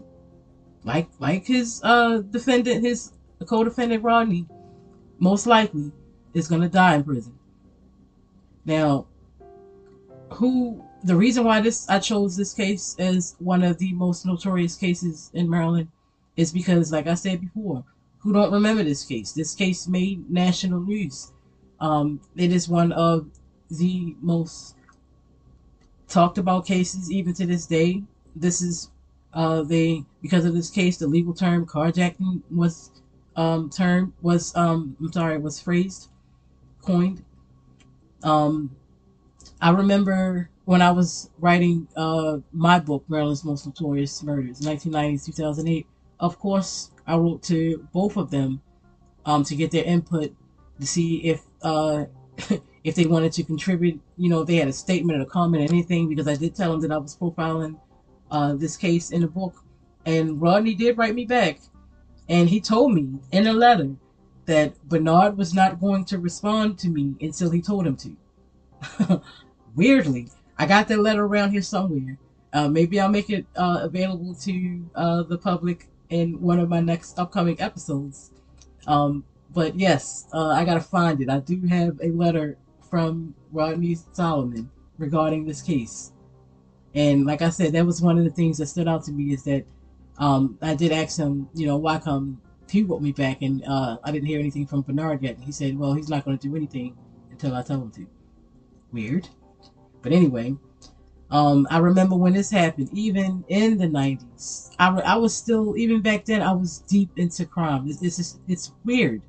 like 0.85 1.09
like 1.19 1.47
his 1.47 1.81
uh 1.85 2.19
defendant, 2.19 2.85
his 2.85 3.13
co-defendant 3.47 4.03
Rodney, 4.03 4.47
most 5.19 5.47
likely 5.47 5.93
is 6.35 6.49
gonna 6.49 6.69
die 6.69 6.97
in 6.97 7.05
prison. 7.05 7.39
Now, 8.65 9.07
who 10.33 10.85
the 11.05 11.17
reason 11.17 11.45
why 11.45 11.61
this 11.61 11.89
I 11.89 11.99
chose 11.99 12.37
this 12.37 12.53
case 12.53 12.97
as 12.99 13.37
one 13.39 13.63
of 13.63 13.79
the 13.79 13.93
most 13.93 14.27
notorious 14.27 14.77
cases 14.77 15.31
in 15.35 15.49
Maryland 15.49 15.89
is 16.37 16.53
because, 16.53 16.93
like 16.93 17.07
I 17.07 17.15
said 17.15 17.41
before, 17.41 17.85
who 18.21 18.33
don't 18.33 18.53
remember 18.53 18.83
this 18.83 19.05
case? 19.05 19.33
This 19.33 19.55
case 19.55 19.89
made 19.89 20.31
national 20.31 20.81
news. 20.81 21.33
Um, 21.81 22.21
it 22.37 22.53
is 22.53 22.69
one 22.69 22.93
of 22.93 23.27
the 23.71 24.15
most 24.21 24.77
talked 26.09 26.39
about 26.39 26.67
cases 26.67 27.11
even 27.11 27.33
to 27.35 27.47
this 27.47 27.67
day. 27.67 28.03
This 28.37 28.61
is 28.61 28.91
uh, 29.33 29.63
they 29.63 30.05
because 30.23 30.45
of 30.45 30.55
this 30.55 30.71
case, 30.71 30.99
the 30.99 31.07
legal 31.07 31.33
term 31.33 31.67
carjacking 31.67 32.43
was 32.51 32.91
um, 33.37 33.71
term 33.71 34.13
was 34.21 34.55
um, 34.57 34.97
I'm 35.01 35.13
sorry 35.13 35.39
was 35.39 35.61
phrased, 35.61 36.11
coined. 36.83 37.25
Um, 38.23 38.77
I 39.63 39.71
remember 39.71 40.51
when 40.65 40.83
I 40.83 40.91
was 40.91 41.31
writing 41.39 41.89
uh, 41.97 42.39
my 42.53 42.79
book, 42.79 43.05
Maryland's 43.09 43.45
Most 43.45 43.67
Notorious 43.67 44.23
Murders, 44.23 44.61
1990 44.61 45.33
2008, 45.33 45.87
of 46.19 46.39
course, 46.39 46.91
I 47.11 47.17
wrote 47.17 47.43
to 47.45 47.89
both 47.93 48.17
of 48.17 48.31
them 48.31 48.63
um, 49.27 49.43
to 49.45 49.57
get 49.57 49.73
their 49.73 49.83
input 49.83 50.33
to 50.79 50.87
see 50.87 51.17
if 51.25 51.43
uh, 51.63 52.05
if 52.85 52.95
they 52.95 53.07
wanted 53.07 53.33
to 53.33 53.43
contribute. 53.43 54.01
You 54.17 54.31
know, 54.31 54.45
they 54.45 54.57
had 54.57 54.69
a 54.69 54.73
statement 54.73 55.19
or 55.19 55.23
a 55.23 55.27
comment 55.27 55.69
or 55.69 55.75
anything, 55.75 56.09
because 56.09 56.29
I 56.29 56.37
did 56.37 56.55
tell 56.55 56.71
them 56.71 56.81
that 56.83 56.93
I 56.93 56.99
was 56.99 57.17
profiling 57.17 57.79
uh, 58.31 58.55
this 58.55 58.77
case 58.77 59.11
in 59.11 59.23
the 59.23 59.27
book. 59.27 59.55
And 60.07 60.41
Rodney 60.41 60.75
did 60.75 60.97
write 60.97 61.15
me 61.17 61.25
back, 61.25 61.59
and 62.29 62.49
he 62.49 62.61
told 62.61 62.95
me 62.95 63.19
in 63.33 63.49
a 63.49 63.53
letter 63.53 63.91
that 64.47 64.81
Bernard 64.89 65.37
was 65.37 65.53
not 65.53 65.81
going 65.81 66.05
to 66.07 66.19
respond 66.19 66.79
to 66.79 66.89
me 66.89 67.17
until 67.21 67.51
he 67.51 67.61
told 67.61 67.87
him 67.87 67.97
to. 67.97 69.23
Weirdly, 69.75 70.29
I 70.57 70.67
got 70.67 70.87
that 70.89 71.01
letter 71.01 71.25
around 71.25 71.51
here 71.51 71.63
somewhere. 71.63 72.19
Uh, 72.53 72.69
maybe 72.69 73.01
I'll 73.01 73.09
make 73.09 73.31
it 73.31 73.47
uh, 73.57 73.81
available 73.83 74.35
to 74.37 74.91
uh, 74.95 75.23
the 75.25 75.39
public 75.39 75.89
in 76.11 76.41
one 76.41 76.59
of 76.59 76.69
my 76.69 76.81
next 76.81 77.19
upcoming 77.19 77.61
episodes. 77.61 78.33
Um, 78.87 79.25
but 79.53 79.75
yes, 79.77 80.27
uh, 80.33 80.49
I 80.49 80.65
gotta 80.65 80.81
find 80.81 81.21
it. 81.21 81.29
I 81.29 81.41
do 81.41 81.61
have 81.69 81.99
a 82.03 82.11
letter 82.11 82.59
from 82.89 83.35
Rodney 83.53 83.97
Solomon 84.13 84.71
regarding 84.99 85.47
this 85.47 85.63
case. 85.63 86.13
And 86.95 87.25
like 87.25 87.43
I 87.43 87.51
said, 87.51 87.73
that 87.73 87.87
was 87.87 88.03
one 88.03 88.19
of 88.19 88.25
the 88.25 88.31
things 88.31 88.59
that 88.59 88.67
stood 88.67 88.89
out 88.89 89.05
to 89.05 89.13
me 89.13 89.33
is 89.33 89.45
that 89.45 89.65
um, 90.19 90.59
I 90.61 90.75
did 90.75 90.93
ask 90.93 91.19
him, 91.19 91.49
you 91.55 91.67
know, 91.67 91.77
why 91.77 91.99
come 91.99 92.41
he 92.71 92.83
wrote 92.83 93.03
me 93.03 93.13
back 93.13 93.43
and 93.43 93.65
uh, 93.67 93.99
I 94.05 94.13
didn't 94.13 94.29
hear 94.29 94.39
anything 94.39 94.67
from 94.67 94.83
Bernard 94.83 95.23
yet. 95.23 95.39
He 95.41 95.53
said, 95.53 95.79
well, 95.79 95.93
he's 95.93 96.09
not 96.09 96.25
going 96.25 96.39
to 96.39 96.49
do 96.49 96.57
anything 96.57 96.97
until 97.31 97.55
I 97.55 97.63
tell 97.63 97.83
him 97.83 97.91
to. 97.93 98.07
Weird. 98.93 99.29
But 100.03 100.13
anyway, 100.13 100.57
um, 101.31 101.67
I 101.71 101.79
remember 101.79 102.17
when 102.17 102.33
this 102.33 102.51
happened, 102.51 102.91
even 102.93 103.45
in 103.49 103.79
the 103.79 103.87
90s, 103.87 104.75
I, 104.79 104.89
I 104.89 105.17
was 105.17 105.35
still, 105.35 105.77
even 105.77 106.01
back 106.01 106.25
then, 106.25 106.43
I 106.43 106.53
was 106.53 106.79
deep 106.89 107.11
into 107.17 107.45
crime. 107.45 107.89
It's, 107.89 108.03
it's, 108.03 108.41
it's 108.49 108.73
weird. 108.85 109.23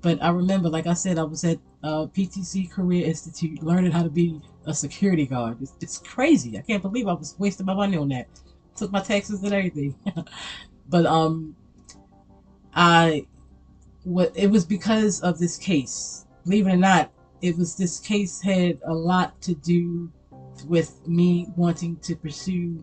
But 0.00 0.22
I 0.22 0.30
remember, 0.30 0.68
like 0.68 0.86
I 0.86 0.94
said, 0.94 1.18
I 1.18 1.24
was 1.24 1.44
at 1.44 1.58
uh, 1.82 2.06
PTC 2.06 2.70
Career 2.70 3.04
Institute 3.04 3.62
learning 3.62 3.90
how 3.90 4.02
to 4.02 4.08
be 4.08 4.40
a 4.66 4.72
security 4.72 5.26
guard. 5.26 5.58
It's, 5.60 5.72
it's 5.80 5.98
crazy. 5.98 6.56
I 6.56 6.62
can't 6.62 6.82
believe 6.82 7.08
I 7.08 7.14
was 7.14 7.34
wasting 7.38 7.66
my 7.66 7.74
money 7.74 7.96
on 7.96 8.08
that. 8.08 8.28
Took 8.76 8.92
my 8.92 9.00
taxes 9.00 9.42
and 9.42 9.52
everything. 9.52 9.94
but 10.88 11.04
um, 11.04 11.56
I 12.74 13.26
what 14.04 14.32
it 14.34 14.46
was 14.50 14.64
because 14.64 15.20
of 15.20 15.38
this 15.38 15.58
case. 15.58 16.26
Believe 16.44 16.66
it 16.66 16.72
or 16.72 16.76
not, 16.76 17.12
it 17.42 17.58
was 17.58 17.76
this 17.76 17.98
case 18.00 18.40
had 18.40 18.78
a 18.86 18.94
lot 18.94 19.40
to 19.42 19.54
do 19.54 20.10
with 20.64 21.06
me 21.06 21.48
wanting 21.56 21.96
to 21.98 22.16
pursue 22.16 22.82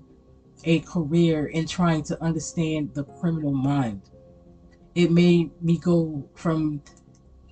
a 0.63 0.79
career 0.79 1.47
in 1.47 1.67
trying 1.67 2.03
to 2.03 2.21
understand 2.23 2.93
the 2.93 3.03
criminal 3.03 3.53
mind. 3.53 4.01
It 4.95 5.11
made 5.11 5.51
me 5.61 5.77
go 5.77 6.27
from 6.33 6.81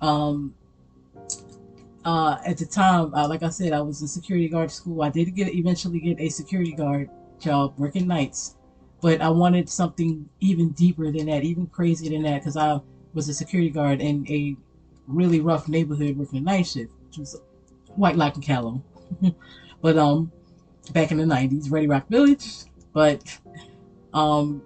um 0.00 0.54
uh 2.04 2.36
at 2.44 2.58
the 2.58 2.66
time 2.66 3.14
uh, 3.14 3.26
like 3.26 3.42
I 3.42 3.48
said 3.48 3.72
I 3.72 3.80
was 3.80 4.02
in 4.02 4.08
security 4.08 4.48
guard 4.48 4.70
school. 4.70 5.02
I 5.02 5.10
did 5.10 5.34
get 5.34 5.54
eventually 5.54 6.00
get 6.00 6.20
a 6.20 6.28
security 6.28 6.72
guard 6.72 7.08
job 7.38 7.74
working 7.78 8.06
nights 8.06 8.56
but 9.00 9.20
I 9.20 9.28
wanted 9.28 9.68
something 9.68 10.28
even 10.40 10.70
deeper 10.70 11.10
than 11.10 11.26
that, 11.26 11.44
even 11.44 11.66
crazier 11.66 12.10
than 12.10 12.22
that, 12.22 12.40
because 12.40 12.56
I 12.56 12.80
was 13.14 13.28
a 13.28 13.34
security 13.34 13.70
guard 13.70 14.00
in 14.00 14.26
a 14.28 14.56
really 15.06 15.40
rough 15.40 15.68
neighborhood 15.68 16.16
working 16.16 16.38
a 16.38 16.42
night 16.42 16.66
shift, 16.66 16.90
which 17.06 17.18
was 17.18 17.40
Whitelock 17.94 18.34
and 18.34 18.44
Callow. 18.44 18.82
but 19.86 19.96
um, 19.96 20.32
back 20.92 21.12
in 21.12 21.18
the 21.18 21.22
'90s, 21.22 21.70
Ready 21.70 21.86
Rock 21.86 22.08
Village. 22.08 22.64
But 22.92 23.38
um, 24.12 24.60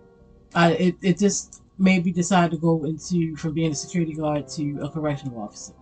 I 0.54 0.72
it, 0.72 0.96
it 1.02 1.18
just 1.18 1.62
made 1.76 2.06
me 2.06 2.10
decide 2.10 2.50
to 2.52 2.56
go 2.56 2.84
into 2.86 3.36
from 3.36 3.52
being 3.52 3.70
a 3.70 3.74
security 3.74 4.14
guard 4.14 4.48
to 4.48 4.80
a 4.80 4.88
correctional 4.88 5.38
officer. 5.38 5.74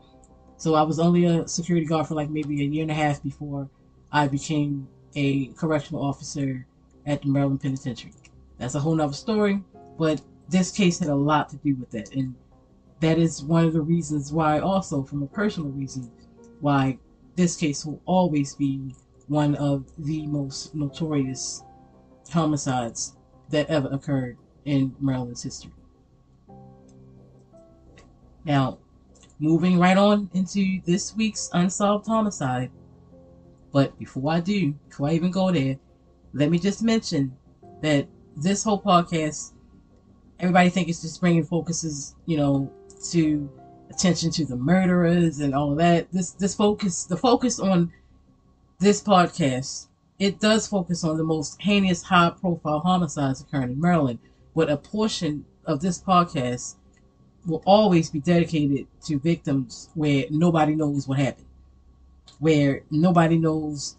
So 0.56 0.74
I 0.74 0.82
was 0.82 0.98
only 0.98 1.26
a 1.26 1.46
security 1.46 1.86
guard 1.86 2.08
for 2.08 2.16
like 2.16 2.30
maybe 2.30 2.62
a 2.62 2.64
year 2.64 2.82
and 2.82 2.90
a 2.90 2.94
half 2.94 3.22
before 3.22 3.70
I 4.10 4.26
became 4.26 4.88
a 5.14 5.46
correctional 5.52 6.04
officer 6.04 6.66
at 7.06 7.22
the 7.22 7.28
Maryland 7.28 7.60
Penitentiary. 7.60 8.14
That's 8.58 8.74
a 8.74 8.80
whole 8.80 8.96
nother 8.96 9.12
story. 9.12 9.62
But 9.96 10.20
this 10.48 10.72
case 10.72 10.98
had 10.98 11.10
a 11.10 11.14
lot 11.14 11.48
to 11.50 11.56
do 11.58 11.76
with 11.76 11.92
that. 11.92 12.12
And 12.12 12.34
that 12.98 13.18
is 13.18 13.44
one 13.44 13.66
of 13.66 13.72
the 13.72 13.82
reasons 13.82 14.32
why, 14.32 14.58
also 14.58 15.04
from 15.04 15.22
a 15.22 15.28
personal 15.28 15.70
reason, 15.70 16.10
why 16.58 16.98
this 17.36 17.54
case 17.54 17.86
will 17.86 18.02
always 18.04 18.56
be 18.56 18.96
one 19.28 19.54
of 19.56 19.84
the 19.98 20.26
most 20.26 20.74
notorious 20.74 21.62
homicides 22.32 23.16
that 23.50 23.68
ever 23.68 23.88
occurred 23.88 24.36
in 24.64 24.94
Maryland's 25.00 25.42
history. 25.42 25.72
Now, 28.44 28.78
moving 29.38 29.78
right 29.78 29.96
on 29.96 30.30
into 30.34 30.80
this 30.84 31.14
week's 31.14 31.50
unsolved 31.52 32.06
homicide. 32.06 32.70
But 33.72 33.98
before 33.98 34.32
I 34.32 34.40
do, 34.40 34.72
before 34.88 35.08
I 35.08 35.12
even 35.12 35.30
go 35.30 35.52
there, 35.52 35.76
let 36.32 36.50
me 36.50 36.58
just 36.58 36.82
mention 36.82 37.36
that 37.82 38.08
this 38.36 38.64
whole 38.64 38.80
podcast, 38.80 39.52
everybody 40.40 40.70
think 40.70 40.88
it's 40.88 41.02
just 41.02 41.20
bringing 41.20 41.44
focuses, 41.44 42.14
you 42.26 42.36
know, 42.36 42.72
to 43.10 43.50
attention 43.90 44.30
to 44.30 44.44
the 44.44 44.56
murderers 44.56 45.40
and 45.40 45.54
all 45.54 45.72
of 45.72 45.78
that. 45.78 46.10
This 46.12 46.32
this 46.32 46.54
focus, 46.54 47.04
the 47.04 47.16
focus 47.16 47.58
on 47.60 47.92
this 48.80 49.02
podcast, 49.02 49.88
it 50.20 50.38
does 50.38 50.68
focus 50.68 51.02
on 51.02 51.16
the 51.16 51.24
most 51.24 51.60
heinous, 51.60 52.02
high-profile 52.02 52.78
homicides 52.78 53.40
occurring 53.40 53.72
in 53.72 53.80
Maryland. 53.80 54.20
But 54.54 54.70
a 54.70 54.76
portion 54.76 55.44
of 55.66 55.80
this 55.80 56.00
podcast 56.00 56.76
will 57.46 57.62
always 57.66 58.10
be 58.10 58.20
dedicated 58.20 58.86
to 59.06 59.18
victims 59.18 59.90
where 59.94 60.24
nobody 60.30 60.76
knows 60.76 61.08
what 61.08 61.18
happened, 61.18 61.46
where 62.38 62.82
nobody 62.90 63.36
knows 63.36 63.96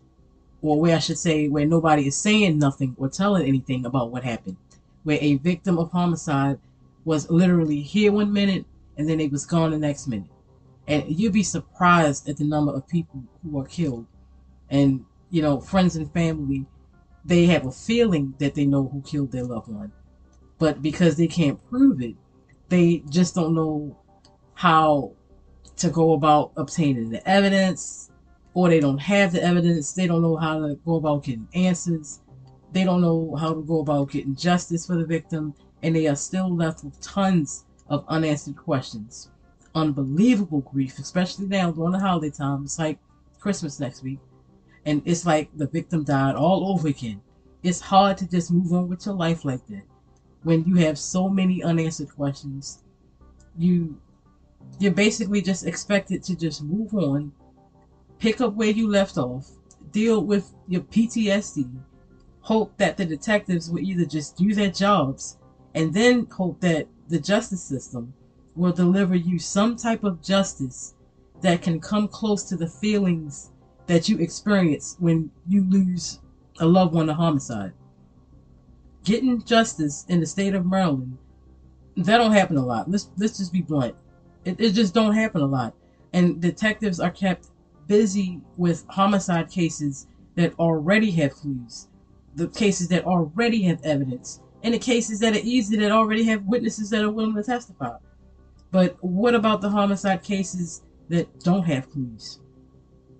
or 0.62 0.80
where 0.80 0.96
I 0.96 1.00
should 1.00 1.18
say, 1.18 1.48
where 1.48 1.65
nobody 1.65 2.08
is 2.08 2.18
saying 2.18 2.58
nothing 2.58 2.96
or 2.98 3.10
telling 3.10 3.48
anything 3.48 3.86
about 3.86 4.12
what 4.12 4.24
happened, 4.24 4.58
where 5.04 5.20
a 5.22 5.36
victim 5.36 5.78
of 5.78 5.92
homicide 5.92 6.60
was 7.06 7.30
literally 7.30 7.82
here 7.82 8.12
one 8.12 8.32
minute 8.32 8.65
and 8.98 9.10
then 9.10 9.18
they 9.18 9.28
was 9.28 9.46
gone 9.46 9.72
the 9.72 9.78
next 9.78 10.08
minute. 10.08 10.30
And 10.88 11.04
you'd 11.08 11.34
be 11.34 11.44
surprised 11.44 12.28
at 12.28 12.38
the 12.38 12.44
number 12.44 12.74
of 12.74 12.88
people 12.88 13.24
who 13.44 13.60
are 13.60 13.65
killed. 13.65 14.06
And, 14.70 15.06
you 15.30 15.42
know, 15.42 15.60
friends 15.60 15.96
and 15.96 16.12
family, 16.14 16.66
they 17.26 17.46
have 17.48 17.66
a 17.66 17.72
feeling 17.72 18.34
that 18.40 18.56
they 18.56 18.66
know 18.66 18.88
who 18.88 19.02
killed 19.02 19.32
their 19.32 19.44
loved 19.44 19.68
one. 19.68 19.92
But 20.58 20.82
because 20.82 21.16
they 21.16 21.28
can't 21.28 21.64
prove 21.70 22.02
it, 22.02 22.16
they 22.70 23.04
just 23.10 23.36
don't 23.36 23.56
know 23.56 23.98
how 24.54 25.14
to 25.78 25.90
go 25.90 26.14
about 26.14 26.52
obtaining 26.58 27.10
the 27.10 27.28
evidence, 27.28 28.12
or 28.54 28.70
they 28.70 28.80
don't 28.80 28.98
have 28.98 29.32
the 29.32 29.42
evidence. 29.44 29.94
They 29.94 30.08
don't 30.08 30.22
know 30.22 30.36
how 30.36 30.60
to 30.60 30.76
go 30.86 30.96
about 30.96 31.24
getting 31.24 31.48
answers. 31.54 32.20
They 32.72 32.84
don't 32.84 33.02
know 33.02 33.36
how 33.36 33.54
to 33.54 33.62
go 33.62 33.80
about 33.80 34.12
getting 34.12 34.36
justice 34.36 34.86
for 34.86 34.96
the 34.96 35.06
victim, 35.06 35.56
and 35.82 35.96
they 35.96 36.08
are 36.08 36.16
still 36.16 36.54
left 36.54 36.84
with 36.84 37.00
tons 37.02 37.66
of 37.88 38.06
unanswered 38.08 38.58
questions. 38.58 39.32
Unbelievable 39.74 40.62
grief, 40.62 41.00
especially 41.00 41.48
now 41.48 41.72
during 41.72 41.94
the 41.94 42.00
holiday 42.00 42.30
time. 42.30 42.64
It's 42.64 42.78
like 42.78 43.00
Christmas 43.40 43.80
next 43.80 44.04
week, 44.04 44.20
and 44.86 45.02
it's 45.06 45.26
like 45.26 45.50
the 45.58 45.68
victim 45.68 46.04
died 46.04 46.36
all 46.36 46.72
over 46.72 46.88
again. 46.88 47.22
It's 47.63 47.82
hard 47.82 48.18
to 48.20 48.30
just 48.30 48.52
move 48.52 48.74
on 48.74 48.88
with 48.88 49.06
your 49.06 49.15
life 49.15 49.44
like 49.46 49.65
that 49.68 49.84
when 50.44 50.63
you 50.63 50.76
have 50.76 50.98
so 50.98 51.30
many 51.30 51.63
unanswered 51.63 52.15
questions. 52.15 52.84
You 53.58 54.00
you're 54.80 54.94
basically 54.94 55.42
just 55.42 55.65
expected 55.65 56.24
to 56.24 56.36
just 56.36 56.63
move 56.63 56.94
on 56.94 57.32
pick 58.20 58.42
up 58.42 58.54
where 58.54 58.70
you 58.70 58.88
left 58.88 59.18
off, 59.18 59.50
deal 59.92 60.24
with 60.24 60.54
your 60.68 60.82
PTSD, 60.82 61.68
hope 62.42 62.78
that 62.78 62.98
the 62.98 63.06
detectives 63.06 63.70
will 63.70 63.80
either 63.80 64.06
just 64.06 64.36
do 64.36 64.54
their 64.54 64.70
jobs, 64.70 65.38
and 65.74 65.94
then 65.94 66.28
hope 66.28 66.60
that 66.60 66.88
the 67.08 67.20
justice 67.20 67.63
system 67.63 68.13
will 68.56 68.74
deliver 68.74 69.15
you 69.15 69.39
some 69.39 69.76
type 69.76 70.04
of 70.04 70.22
justice 70.22 70.96
that 71.42 71.62
can 71.62 71.80
come 71.80 72.08
close 72.08 72.44
to 72.44 72.58
the 72.58 72.68
feelings 72.68 73.52
that 73.89 74.08
you 74.08 74.19
experience 74.19 74.95
when 74.99 75.32
you 75.47 75.63
lose 75.67 76.19
a 76.60 76.65
loved 76.65 76.93
one 76.93 77.08
to 77.08 77.13
homicide. 77.13 77.73
Getting 79.04 79.43
justice 79.43 80.06
in 80.10 80.19
the 80.19 80.28
state 80.28 80.54
of 80.54 80.63
Maryland, 80.63 81.17
that 81.97 82.19
don't 82.19 82.32
happen 82.32 82.58
a 82.58 82.63
lot. 82.63 82.89
Let's 82.89 83.10
let's 83.17 83.39
just 83.39 83.52
be 83.52 83.63
blunt. 83.63 83.95
It, 84.45 84.62
it 84.62 84.73
just 84.73 84.93
don't 84.93 85.15
happen 85.15 85.41
a 85.41 85.47
lot. 85.47 85.73
And 86.13 86.39
detectives 86.39 86.99
are 86.99 87.10
kept 87.10 87.47
busy 87.88 88.41
with 88.58 88.86
homicide 88.89 89.49
cases 89.49 90.06
that 90.36 90.54
already 90.60 91.10
have 91.12 91.34
clues, 91.34 91.88
the 92.36 92.47
cases 92.49 92.89
that 92.89 93.06
already 93.06 93.63
have 93.63 93.84
evidence, 93.84 94.39
and 94.62 94.75
the 94.75 94.80
cases 94.80 95.19
that 95.21 95.34
are 95.34 95.41
easy 95.43 95.78
that 95.78 95.91
already 95.91 96.23
have 96.25 96.45
witnesses 96.45 96.91
that 96.91 97.04
are 97.04 97.12
willing 97.12 97.36
to 97.36 97.41
testify. 97.41 97.97
But 98.69 99.04
what 99.04 99.34
about 99.34 99.62
the 99.62 99.69
homicide 99.69 100.21
cases 100.21 100.84
that 101.08 101.39
don't 101.39 101.63
have 101.63 101.89
clues? 101.89 102.39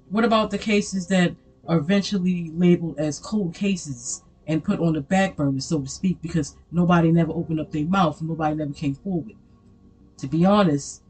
What 0.10 0.26
about 0.26 0.52
the 0.52 0.58
cases 0.58 1.08
that 1.08 1.36
are 1.68 1.78
eventually 1.78 2.52
labeled 2.54 3.00
as 3.00 3.20
cold 3.20 3.54
cases 3.54 4.24
and 4.48 4.64
put 4.64 4.80
on 4.80 4.94
the 4.94 5.02
back 5.02 5.36
burner, 5.36 5.60
so 5.60 5.82
to 5.82 5.88
speak, 5.88 6.22
because 6.22 6.56
nobody 6.72 7.12
never 7.12 7.32
opened 7.32 7.60
up 7.60 7.72
their 7.72 7.86
mouth, 7.86 8.22
nobody 8.22 8.56
never 8.56 8.74
came 8.74 8.96
forward? 8.96 9.34
To 10.18 10.28
be 10.28 10.46
honest, 10.46 11.04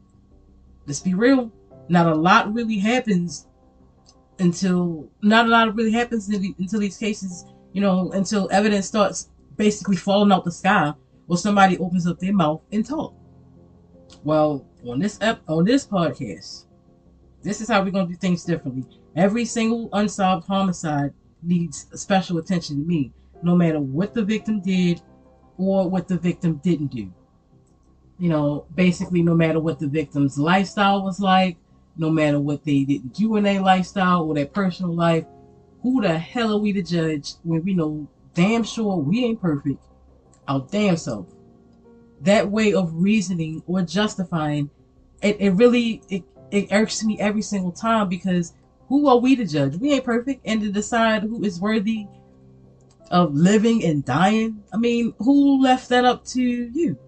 let's 0.86 1.00
be 1.00 1.14
real, 1.14 1.50
not 1.88 2.06
a 2.06 2.14
lot 2.14 2.52
really 2.52 2.78
happens 2.78 3.46
until 4.38 5.08
not 5.22 5.46
a 5.46 5.48
lot 5.48 5.74
really 5.74 5.92
happens 5.92 6.28
until 6.28 6.80
these 6.80 6.96
cases, 6.96 7.44
you 7.72 7.80
know, 7.80 8.10
until 8.12 8.48
evidence 8.52 8.86
starts 8.86 9.30
basically 9.56 9.96
falling 9.96 10.32
out 10.32 10.44
the 10.44 10.52
sky 10.52 10.92
or 11.28 11.36
somebody 11.36 11.78
opens 11.78 12.06
up 12.06 12.18
their 12.18 12.32
mouth 12.32 12.60
and 12.72 12.84
talk. 12.84 13.14
Well, 14.24 14.66
on 14.86 14.98
this 14.98 15.18
ep- 15.20 15.42
on 15.48 15.64
this 15.64 15.86
podcast, 15.86 16.66
this 17.42 17.60
is 17.60 17.68
how 17.68 17.82
we're 17.82 17.90
gonna 17.90 18.08
do 18.08 18.14
things 18.14 18.44
differently. 18.44 18.84
Every 19.16 19.44
single 19.44 19.88
unsolved 19.92 20.46
homicide 20.46 21.12
needs 21.42 21.86
special 21.94 22.38
attention 22.38 22.76
to 22.76 22.86
me, 22.86 23.12
no 23.42 23.56
matter 23.56 23.80
what 23.80 24.14
the 24.14 24.24
victim 24.24 24.60
did 24.60 25.00
or 25.56 25.88
what 25.88 26.08
the 26.08 26.18
victim 26.18 26.60
didn't 26.62 26.88
do. 26.88 27.12
You 28.18 28.28
know, 28.28 28.66
basically, 28.74 29.22
no 29.22 29.34
matter 29.34 29.60
what 29.60 29.78
the 29.78 29.88
victim's 29.88 30.38
lifestyle 30.38 31.02
was 31.02 31.20
like, 31.20 31.56
no 31.96 32.10
matter 32.10 32.38
what 32.38 32.64
they 32.64 32.84
didn't 32.84 33.14
do 33.14 33.36
in 33.36 33.44
their 33.44 33.60
lifestyle 33.60 34.24
or 34.24 34.34
their 34.34 34.46
personal 34.46 34.94
life, 34.94 35.24
who 35.82 36.02
the 36.02 36.18
hell 36.18 36.54
are 36.54 36.58
we 36.58 36.72
to 36.74 36.82
judge 36.82 37.34
when 37.42 37.64
we 37.64 37.74
know 37.74 38.06
damn 38.34 38.62
sure 38.62 38.96
we 38.96 39.24
ain't 39.24 39.40
perfect? 39.40 39.82
Our 40.46 40.66
damn 40.70 40.96
self. 40.96 41.26
That 42.20 42.50
way 42.50 42.74
of 42.74 42.92
reasoning 42.94 43.62
or 43.66 43.82
justifying, 43.82 44.68
it, 45.22 45.40
it 45.40 45.50
really 45.50 46.02
it, 46.10 46.24
it 46.50 46.72
irks 46.72 47.04
me 47.04 47.18
every 47.20 47.42
single 47.42 47.72
time 47.72 48.08
because 48.08 48.54
who 48.88 49.08
are 49.08 49.18
we 49.18 49.36
to 49.36 49.44
judge? 49.44 49.76
We 49.76 49.92
ain't 49.92 50.04
perfect 50.04 50.42
and 50.44 50.60
to 50.62 50.72
decide 50.72 51.22
who 51.22 51.44
is 51.44 51.60
worthy 51.60 52.06
of 53.10 53.34
living 53.34 53.84
and 53.84 54.04
dying. 54.04 54.62
I 54.72 54.76
mean, 54.76 55.14
who 55.18 55.62
left 55.62 55.88
that 55.90 56.04
up 56.04 56.24
to 56.26 56.42
you? 56.42 56.98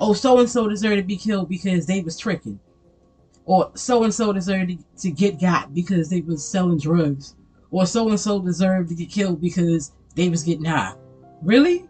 Oh, 0.00 0.12
so 0.12 0.38
and 0.38 0.48
so 0.48 0.68
deserved 0.68 0.98
to 0.98 1.02
be 1.02 1.16
killed 1.16 1.48
because 1.48 1.86
they 1.86 2.00
was 2.00 2.18
tricking. 2.18 2.60
Or 3.44 3.70
so 3.74 4.04
and 4.04 4.12
so 4.12 4.32
deserved 4.32 4.72
to 4.98 5.10
get 5.10 5.40
got 5.40 5.74
because 5.74 6.10
they 6.10 6.20
was 6.20 6.46
selling 6.46 6.78
drugs. 6.78 7.34
Or 7.70 7.86
so 7.86 8.08
and 8.10 8.20
so 8.20 8.40
deserved 8.40 8.90
to 8.90 8.94
get 8.94 9.10
killed 9.10 9.40
because 9.40 9.92
they 10.14 10.28
was 10.28 10.42
getting 10.42 10.66
high. 10.66 10.94
Really? 11.42 11.86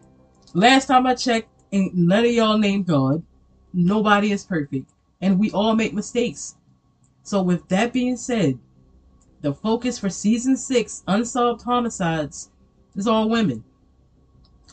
Last 0.55 0.87
time 0.87 1.07
I 1.07 1.15
checked, 1.15 1.49
ain't 1.73 1.95
none 1.95 2.25
of 2.25 2.31
y'all 2.31 2.59
named 2.59 2.87
God. 2.87 3.23
Nobody 3.75 4.33
is 4.33 4.45
perfect. 4.45 4.91
And 5.21 5.39
we 5.39 5.51
all 5.51 5.75
make 5.75 5.93
mistakes. 5.93 6.57
So 7.29 7.43
with 7.43 7.69
that 7.69 7.93
being 7.93 8.17
said, 8.17 8.59
the 9.43 9.53
focus 9.53 9.99
for 9.99 10.09
season 10.09 10.57
six, 10.57 11.03
Unsolved 11.07 11.61
Homicides, 11.61 12.49
is 12.97 13.07
all 13.07 13.29
women. 13.29 13.65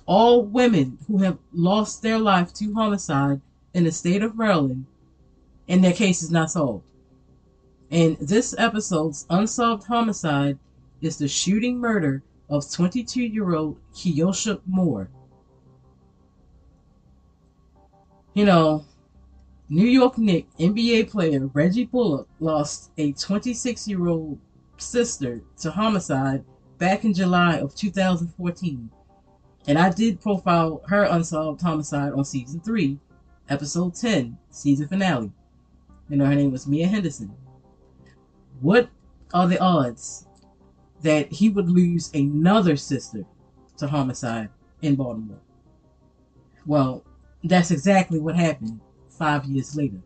All 0.06 0.42
women 0.42 0.98
who 1.06 1.18
have 1.18 1.38
lost 1.52 2.02
their 2.02 2.18
life 2.18 2.54
to 2.54 2.74
homicide 2.74 3.42
in 3.74 3.84
the 3.84 3.92
state 3.92 4.24
of 4.24 4.38
Maryland 4.38 4.86
and 5.68 5.84
their 5.84 5.92
case 5.92 6.24
is 6.24 6.32
not 6.32 6.50
solved. 6.50 6.86
And 7.92 8.16
this 8.20 8.56
episode's 8.58 9.26
Unsolved 9.30 9.88
Homicide 9.88 10.58
is 11.02 11.18
the 11.18 11.28
shooting 11.28 11.78
murder 11.78 12.24
of 12.50 12.72
22 12.72 13.22
year 13.22 13.54
old 13.54 13.78
Keosha 13.94 14.62
Moore. 14.66 15.10
You 18.34 18.46
know, 18.46 18.86
New 19.76 19.88
York 19.88 20.18
Knicks 20.18 20.56
NBA 20.58 21.10
player 21.10 21.48
Reggie 21.48 21.84
Bullock 21.84 22.30
lost 22.40 22.92
a 22.98 23.12
26 23.12 23.90
year 23.90 24.08
old 24.08 24.40
sister 24.78 25.42
to 25.60 25.70
homicide 25.70 26.46
back 26.78 27.04
in 27.04 27.14
July 27.14 27.58
of 27.58 27.76
2014. 27.76 28.90
And 29.68 29.78
I 29.78 29.90
did 29.90 30.22
profile 30.22 30.82
her 30.88 31.04
unsolved 31.04 31.62
homicide 31.62 32.14
on 32.14 32.24
season 32.24 32.62
3, 32.62 32.98
episode 33.50 33.96
10, 33.96 34.38
season 34.50 34.88
finale. 34.88 35.30
You 36.08 36.16
know, 36.16 36.26
her 36.26 36.36
name 36.36 36.54
was 36.54 36.68
Mia 36.68 36.88
Henderson. 36.88 37.36
What 38.62 38.88
are 39.34 39.50
the 39.50 39.60
odds 39.60 40.26
that 41.02 41.30
he 41.34 41.50
would 41.50 41.70
lose 41.70 42.14
another 42.14 42.78
sister 42.78 43.26
to 43.76 43.88
homicide 43.88 44.48
in 44.82 44.96
Baltimore? 44.96 45.42
Well, 46.66 47.04
that's 47.44 47.72
exactly 47.72 48.20
what 48.20 48.38
happened 48.38 48.80
five 49.18 49.46
years 49.46 49.76
later. 49.76 50.02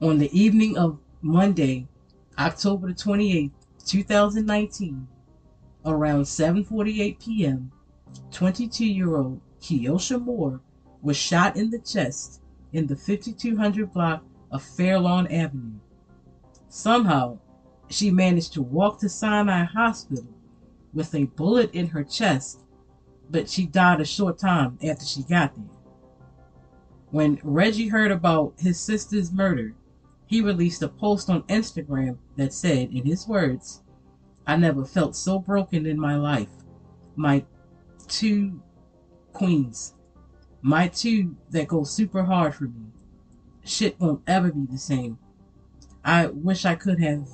On 0.00 0.18
the 0.18 0.30
evening 0.38 0.76
of 0.78 0.98
Monday, 1.20 1.86
October 2.38 2.88
the 2.88 2.94
28th, 2.94 3.50
2019, 3.86 5.06
around 5.84 6.22
7:48 6.22 7.18
p.m., 7.18 7.70
22-year-old 8.30 9.40
Keosha 9.60 10.22
Moore 10.22 10.60
was 11.02 11.16
shot 11.16 11.56
in 11.56 11.70
the 11.70 11.78
chest 11.78 12.40
in 12.72 12.86
the 12.86 12.96
5200 12.96 13.92
block 13.92 14.24
of 14.50 14.62
Fairlawn 14.62 15.26
Avenue. 15.28 15.78
Somehow, 16.68 17.38
she 17.88 18.10
managed 18.10 18.52
to 18.54 18.62
walk 18.62 19.00
to 19.00 19.08
Sinai 19.08 19.64
Hospital 19.64 20.26
with 20.92 21.14
a 21.14 21.24
bullet 21.24 21.72
in 21.74 21.88
her 21.88 22.04
chest, 22.04 22.60
but 23.28 23.48
she 23.48 23.66
died 23.66 24.00
a 24.00 24.04
short 24.04 24.38
time 24.38 24.78
after 24.82 25.04
she 25.04 25.22
got 25.22 25.54
there. 25.56 25.79
When 27.10 27.40
Reggie 27.42 27.88
heard 27.88 28.12
about 28.12 28.54
his 28.58 28.78
sister's 28.78 29.32
murder, 29.32 29.74
he 30.26 30.40
released 30.40 30.82
a 30.82 30.88
post 30.88 31.28
on 31.28 31.42
Instagram 31.44 32.18
that 32.36 32.52
said, 32.52 32.92
in 32.92 33.04
his 33.04 33.26
words, 33.26 33.82
I 34.46 34.56
never 34.56 34.84
felt 34.84 35.16
so 35.16 35.40
broken 35.40 35.86
in 35.86 35.98
my 35.98 36.16
life. 36.16 36.50
My 37.16 37.44
two 38.06 38.62
queens, 39.32 39.94
my 40.62 40.86
two 40.86 41.36
that 41.50 41.66
go 41.66 41.82
super 41.82 42.22
hard 42.22 42.54
for 42.54 42.64
me. 42.64 42.92
Shit 43.64 43.98
won't 43.98 44.22
ever 44.28 44.52
be 44.52 44.66
the 44.70 44.78
same. 44.78 45.18
I 46.04 46.26
wish 46.26 46.64
I 46.64 46.76
could 46.76 47.00
have, 47.00 47.28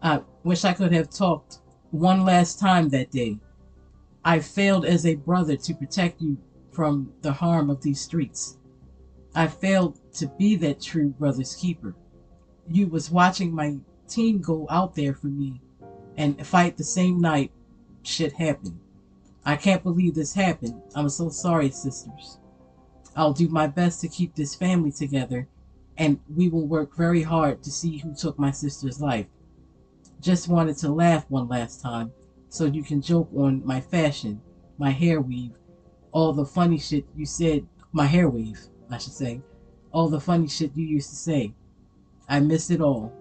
I 0.00 0.22
wish 0.44 0.64
I 0.64 0.74
could 0.74 0.92
have 0.92 1.10
talked 1.10 1.58
one 1.90 2.24
last 2.24 2.60
time 2.60 2.88
that 2.90 3.10
day. 3.10 3.38
I 4.24 4.38
failed 4.38 4.84
as 4.84 5.04
a 5.04 5.16
brother 5.16 5.56
to 5.56 5.74
protect 5.74 6.22
you 6.22 6.38
from 6.70 7.12
the 7.22 7.32
harm 7.32 7.68
of 7.68 7.82
these 7.82 8.00
streets. 8.00 8.58
I 9.34 9.46
failed 9.46 9.98
to 10.14 10.26
be 10.26 10.56
that 10.56 10.80
true 10.80 11.08
brother's 11.08 11.54
keeper 11.54 11.94
you 12.68 12.86
was 12.88 13.10
watching 13.10 13.54
my 13.54 13.76
team 14.08 14.40
go 14.40 14.66
out 14.70 14.94
there 14.94 15.14
for 15.14 15.26
me 15.26 15.60
and 16.16 16.46
fight 16.46 16.76
the 16.76 16.84
same 16.84 17.20
night 17.20 17.50
shit 18.02 18.32
happened. 18.32 18.78
I 19.44 19.56
can't 19.56 19.82
believe 19.82 20.14
this 20.14 20.34
happened. 20.34 20.80
I'm 20.94 21.08
so 21.08 21.28
sorry, 21.28 21.70
sisters. 21.70 22.38
I'll 23.16 23.32
do 23.32 23.48
my 23.48 23.66
best 23.66 24.00
to 24.00 24.08
keep 24.08 24.34
this 24.34 24.54
family 24.54 24.92
together, 24.92 25.48
and 25.98 26.20
we 26.34 26.48
will 26.48 26.66
work 26.66 26.96
very 26.96 27.22
hard 27.22 27.62
to 27.62 27.70
see 27.70 27.98
who 27.98 28.14
took 28.14 28.38
my 28.38 28.50
sister's 28.50 29.00
life. 29.00 29.26
Just 30.20 30.48
wanted 30.48 30.76
to 30.78 30.92
laugh 30.92 31.26
one 31.28 31.48
last 31.48 31.80
time, 31.80 32.12
so 32.48 32.64
you 32.64 32.82
can 32.82 33.02
joke 33.02 33.28
on 33.36 33.66
my 33.66 33.80
fashion, 33.80 34.40
my 34.78 34.90
hair 34.90 35.20
weave, 35.20 35.52
all 36.12 36.32
the 36.32 36.44
funny 36.44 36.78
shit 36.78 37.04
you 37.16 37.26
said, 37.26 37.66
my 37.92 38.06
hair 38.06 38.28
weave, 38.28 38.60
I 38.92 38.98
should 38.98 39.14
say, 39.14 39.40
all 39.90 40.08
the 40.08 40.20
funny 40.20 40.46
shit 40.46 40.76
you 40.76 40.84
used 40.84 41.08
to 41.10 41.16
say. 41.16 41.54
I 42.28 42.40
miss 42.40 42.70
it 42.70 42.82
all. 42.82 43.12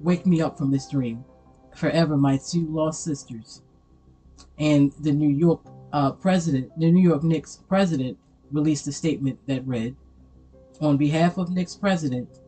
Wake 0.00 0.24
me 0.24 0.40
up 0.40 0.56
from 0.56 0.70
this 0.70 0.88
dream. 0.88 1.24
Forever, 1.76 2.16
my 2.16 2.38
two 2.38 2.66
lost 2.66 3.04
sisters. 3.04 3.62
And 4.58 4.92
the 5.00 5.12
New 5.12 5.28
York 5.28 5.60
uh, 5.92 6.12
president, 6.12 6.70
the 6.78 6.90
New 6.90 7.06
York 7.06 7.22
Knicks 7.22 7.62
president, 7.68 8.16
released 8.50 8.86
a 8.86 8.92
statement 8.92 9.38
that 9.46 9.66
read, 9.66 9.94
"On 10.80 10.96
behalf 10.96 11.36
of 11.36 11.50
Knicks 11.50 11.76
president, 11.76 12.40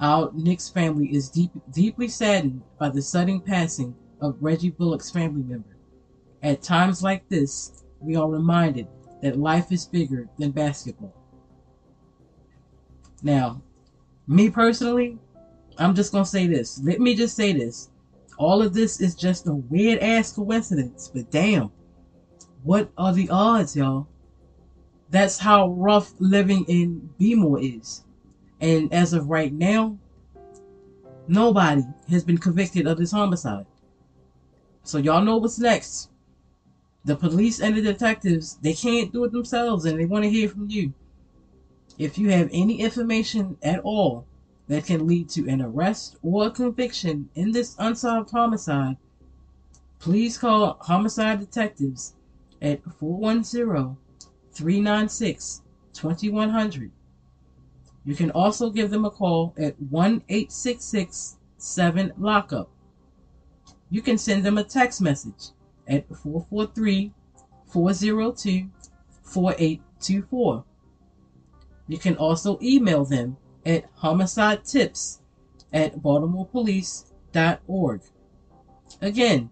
our 0.00 0.30
Knicks 0.32 0.70
family 0.70 1.14
is 1.14 1.28
deep, 1.28 1.50
deeply 1.70 2.08
saddened 2.08 2.62
by 2.78 2.88
the 2.88 3.02
sudden 3.02 3.40
passing 3.40 3.94
of 4.20 4.42
Reggie 4.42 4.70
Bullock's 4.70 5.10
family 5.10 5.42
member. 5.42 5.76
At 6.42 6.62
times 6.62 7.02
like 7.02 7.28
this, 7.28 7.84
we 8.00 8.16
are 8.16 8.30
reminded 8.30 8.86
that 9.20 9.38
life 9.38 9.70
is 9.72 9.84
bigger 9.84 10.26
than 10.38 10.52
basketball." 10.52 11.19
Now, 13.22 13.62
me 14.26 14.50
personally, 14.50 15.18
I'm 15.78 15.94
just 15.94 16.12
gonna 16.12 16.24
say 16.24 16.46
this. 16.46 16.80
Let 16.82 17.00
me 17.00 17.14
just 17.14 17.36
say 17.36 17.52
this. 17.52 17.90
All 18.38 18.62
of 18.62 18.72
this 18.72 19.00
is 19.00 19.14
just 19.14 19.46
a 19.46 19.54
weird 19.54 19.98
ass 20.00 20.32
coincidence, 20.32 21.10
but 21.12 21.30
damn, 21.30 21.70
what 22.62 22.90
are 22.96 23.12
the 23.12 23.28
odds, 23.30 23.76
y'all? 23.76 24.06
That's 25.10 25.38
how 25.38 25.70
rough 25.70 26.12
living 26.18 26.64
in 26.66 27.10
Bmore 27.18 27.78
is. 27.78 28.04
And 28.60 28.92
as 28.92 29.12
of 29.12 29.28
right 29.28 29.52
now, 29.52 29.98
nobody 31.26 31.82
has 32.08 32.24
been 32.24 32.38
convicted 32.38 32.86
of 32.86 32.98
this 32.98 33.12
homicide. 33.12 33.66
So 34.84 34.98
y'all 34.98 35.24
know 35.24 35.38
what's 35.38 35.58
next. 35.58 36.10
The 37.04 37.16
police 37.16 37.60
and 37.60 37.76
the 37.76 37.82
detectives, 37.82 38.56
they 38.62 38.74
can't 38.74 39.12
do 39.12 39.24
it 39.24 39.32
themselves 39.32 39.84
and 39.86 39.98
they 39.98 40.04
want 40.04 40.24
to 40.24 40.30
hear 40.30 40.48
from 40.48 40.68
you. 40.68 40.92
If 41.98 42.18
you 42.18 42.30
have 42.30 42.48
any 42.52 42.80
information 42.80 43.58
at 43.62 43.80
all 43.80 44.26
that 44.68 44.86
can 44.86 45.06
lead 45.06 45.28
to 45.30 45.48
an 45.48 45.60
arrest 45.60 46.16
or 46.22 46.50
conviction 46.50 47.28
in 47.34 47.52
this 47.52 47.74
unsolved 47.78 48.30
homicide, 48.30 48.96
please 49.98 50.38
call 50.38 50.78
homicide 50.80 51.40
detectives 51.40 52.14
at 52.62 52.82
410 52.98 53.96
396 54.52 55.62
2100. 55.92 56.90
You 58.04 58.14
can 58.14 58.30
also 58.30 58.70
give 58.70 58.90
them 58.90 59.04
a 59.04 59.10
call 59.10 59.54
at 59.58 59.80
1 59.80 60.22
866 60.28 61.36
7 61.58 62.12
Lockup. 62.18 62.70
You 63.90 64.00
can 64.00 64.16
send 64.16 64.44
them 64.44 64.56
a 64.56 64.64
text 64.64 65.00
message 65.00 65.50
at 65.86 66.08
443 66.08 67.12
402 67.66 68.70
4824. 69.22 70.64
You 71.90 71.98
can 71.98 72.16
also 72.18 72.56
email 72.62 73.04
them 73.04 73.36
at 73.66 73.86
homicide 73.96 74.64
tips 74.64 75.20
at 75.72 75.96
baltimorepolice.org. 75.96 78.00
Again, 79.00 79.50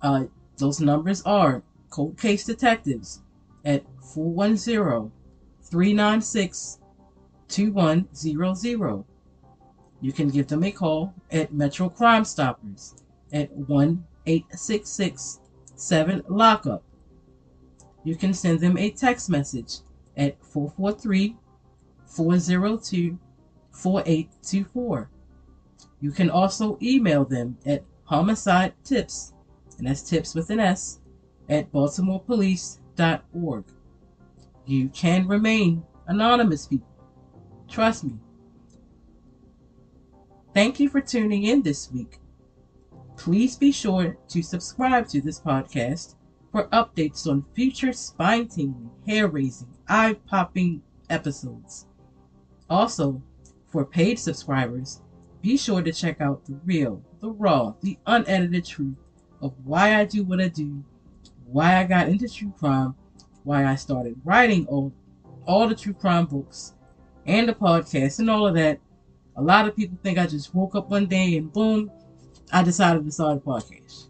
uh, 0.00 0.26
those 0.58 0.80
numbers 0.80 1.22
are 1.22 1.64
Cold 1.90 2.18
Case 2.18 2.44
Detectives 2.44 3.20
at 3.64 3.82
410 4.14 5.10
396 5.64 6.78
2100. 7.48 9.04
You 10.00 10.12
can 10.12 10.28
give 10.28 10.46
them 10.46 10.62
a 10.62 10.70
call 10.70 11.14
at 11.32 11.52
Metro 11.52 11.88
Crime 11.88 12.24
Stoppers 12.24 12.94
at 13.32 13.50
1 13.50 14.04
866 14.24 15.40
7 15.74 16.22
Lockup. 16.28 16.84
You 18.04 18.14
can 18.14 18.34
send 18.34 18.60
them 18.60 18.78
a 18.78 18.90
text 18.90 19.28
message 19.28 19.78
at 20.16 20.40
443 20.44 21.34
402 22.06 23.18
4824. 23.70 25.10
You 26.00 26.10
can 26.10 26.30
also 26.30 26.78
email 26.80 27.24
them 27.24 27.58
at 27.66 27.84
homicide 28.04 28.72
tips, 28.84 29.32
and 29.78 29.86
that's 29.86 30.02
tips 30.02 30.34
with 30.34 30.50
an 30.50 30.60
S, 30.60 31.00
at 31.48 31.70
baltimorepolice.org. 31.72 33.64
You 34.64 34.88
can 34.88 35.28
remain 35.28 35.84
anonymous, 36.06 36.66
people. 36.66 36.88
Trust 37.68 38.04
me. 38.04 38.14
Thank 40.54 40.80
you 40.80 40.88
for 40.88 41.00
tuning 41.00 41.44
in 41.44 41.62
this 41.62 41.90
week. 41.92 42.18
Please 43.16 43.56
be 43.56 43.72
sure 43.72 44.16
to 44.28 44.42
subscribe 44.42 45.08
to 45.08 45.20
this 45.20 45.40
podcast 45.40 46.14
for 46.50 46.68
updates 46.68 47.26
on 47.26 47.44
future 47.54 47.92
spine 47.92 48.48
tingling, 48.48 48.90
hair 49.06 49.28
raising, 49.28 49.68
eye 49.88 50.16
popping 50.26 50.82
episodes. 51.10 51.86
Also, 52.68 53.22
for 53.66 53.84
paid 53.84 54.18
subscribers, 54.18 55.02
be 55.42 55.56
sure 55.56 55.82
to 55.82 55.92
check 55.92 56.20
out 56.20 56.44
the 56.44 56.58
real, 56.64 57.02
the 57.20 57.30
raw, 57.30 57.72
the 57.82 57.98
unedited 58.06 58.64
truth 58.64 58.96
of 59.40 59.52
why 59.64 59.98
I 59.98 60.04
do 60.04 60.24
what 60.24 60.40
I 60.40 60.48
do, 60.48 60.82
why 61.44 61.76
I 61.76 61.84
got 61.84 62.08
into 62.08 62.28
true 62.28 62.52
crime, 62.58 62.94
why 63.44 63.64
I 63.64 63.76
started 63.76 64.16
writing 64.24 64.66
all, 64.66 64.92
all 65.46 65.68
the 65.68 65.74
true 65.74 65.94
crime 65.94 66.26
books, 66.26 66.74
and 67.26 67.48
the 67.48 67.54
podcast, 67.54 68.18
and 68.18 68.30
all 68.30 68.46
of 68.46 68.54
that. 68.54 68.80
A 69.36 69.42
lot 69.42 69.68
of 69.68 69.76
people 69.76 69.98
think 70.02 70.18
I 70.18 70.26
just 70.26 70.54
woke 70.54 70.74
up 70.74 70.88
one 70.88 71.06
day 71.06 71.36
and 71.36 71.52
boom, 71.52 71.90
I 72.52 72.62
decided 72.62 73.04
to 73.04 73.12
start 73.12 73.36
a 73.36 73.40
podcast. 73.40 74.08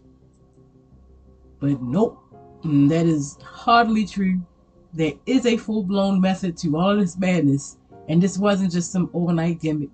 But 1.59 1.81
nope, 1.81 2.23
that 2.63 3.05
is 3.05 3.37
hardly 3.43 4.05
true. 4.05 4.41
There 4.93 5.13
is 5.25 5.45
a 5.45 5.57
full 5.57 5.83
blown 5.83 6.21
method 6.21 6.57
to 6.57 6.77
all 6.77 6.91
of 6.91 6.99
this 6.99 7.17
madness, 7.17 7.77
and 8.07 8.21
this 8.21 8.37
wasn't 8.37 8.71
just 8.71 8.91
some 8.91 9.09
overnight 9.13 9.59
gimmick. 9.59 9.89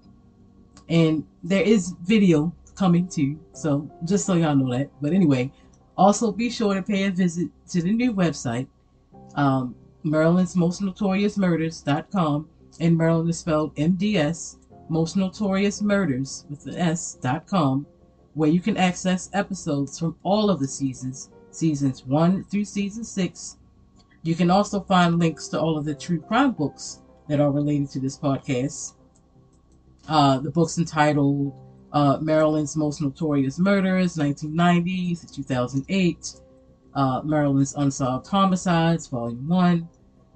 And 0.89 1.25
there 1.43 1.63
is 1.63 1.95
video 2.03 2.53
coming 2.75 3.07
too, 3.07 3.39
so 3.53 3.89
just 4.05 4.25
so 4.25 4.33
y'all 4.33 4.55
know 4.55 4.71
that. 4.71 4.89
But 5.01 5.13
anyway, 5.13 5.51
also 5.97 6.31
be 6.31 6.49
sure 6.49 6.73
to 6.73 6.81
pay 6.81 7.05
a 7.05 7.11
visit 7.11 7.49
to 7.69 7.81
the 7.81 7.91
new 7.91 8.13
website, 8.13 8.67
um, 9.35 9.75
Maryland's 10.03 10.55
Most 10.55 10.81
Notorious 10.81 11.37
Murders.com, 11.37 12.49
and 12.79 12.97
Maryland 12.97 13.29
is 13.29 13.39
spelled 13.39 13.75
MDS, 13.75 14.57
Most 14.89 15.15
Notorious 15.15 15.81
Murders 15.81 16.45
with 16.49 16.63
the 16.63 16.79
S.com, 16.79 17.85
where 18.33 18.49
you 18.49 18.59
can 18.59 18.77
access 18.77 19.29
episodes 19.33 19.97
from 19.99 20.15
all 20.23 20.49
of 20.49 20.59
the 20.59 20.67
seasons, 20.67 21.29
seasons 21.51 22.05
1 22.05 22.43
through 22.45 22.65
season 22.65 23.03
6. 23.03 23.57
You 24.23 24.35
can 24.35 24.49
also 24.49 24.81
find 24.81 25.19
links 25.19 25.47
to 25.49 25.59
all 25.59 25.77
of 25.77 25.85
the 25.85 25.93
true 25.93 26.19
crime 26.19 26.51
books 26.51 27.01
that 27.27 27.39
are 27.39 27.51
related 27.51 27.89
to 27.91 27.99
this 27.99 28.17
podcast. 28.17 28.93
Uh, 30.07 30.39
the 30.39 30.49
books 30.49 30.77
entitled 30.77 31.53
uh, 31.93 32.17
Maryland's 32.19 32.75
Most 32.75 33.01
Notorious 33.01 33.59
Murders, 33.59 34.17
1990 34.17 35.15
to 35.15 35.27
2008, 35.27 36.33
uh, 36.95 37.21
Maryland's 37.23 37.75
Unsolved 37.75 38.27
Homicides, 38.27 39.07
Volume 39.07 39.47
1. 39.47 39.87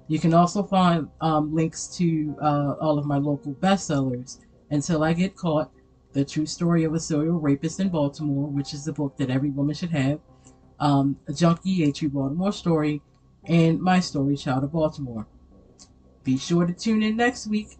You 0.06 0.18
can 0.18 0.32
also 0.32 0.62
find 0.62 1.08
um, 1.20 1.54
links 1.54 1.86
to 1.98 2.34
uh, 2.40 2.74
all 2.80 2.98
of 2.98 3.04
my 3.04 3.18
local 3.18 3.54
bestsellers, 3.54 4.38
Until 4.70 5.04
I 5.04 5.12
Get 5.12 5.36
Caught, 5.36 5.70
The 6.12 6.24
True 6.24 6.46
Story 6.46 6.84
of 6.84 6.94
a 6.94 7.00
Serial 7.00 7.38
Rapist 7.38 7.80
in 7.80 7.90
Baltimore, 7.90 8.48
which 8.48 8.72
is 8.72 8.88
a 8.88 8.92
book 8.92 9.16
that 9.18 9.28
every 9.28 9.50
woman 9.50 9.74
should 9.74 9.90
have, 9.90 10.20
um, 10.80 11.18
A 11.26 11.32
Junkie, 11.32 11.84
A 11.84 11.92
True 11.92 12.08
Baltimore 12.08 12.52
Story, 12.52 13.02
and 13.44 13.80
My 13.80 14.00
Story, 14.00 14.36
Child 14.36 14.64
of 14.64 14.72
Baltimore. 14.72 15.26
Be 16.28 16.36
sure 16.36 16.66
to 16.66 16.74
tune 16.74 17.02
in 17.02 17.16
next 17.16 17.46
week 17.46 17.78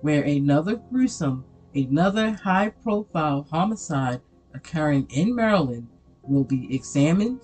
where 0.00 0.24
another 0.24 0.74
gruesome, 0.74 1.44
another 1.76 2.32
high 2.32 2.70
profile 2.70 3.46
homicide 3.48 4.20
occurring 4.52 5.06
in 5.10 5.32
Maryland 5.32 5.86
will 6.24 6.42
be 6.42 6.74
examined, 6.74 7.42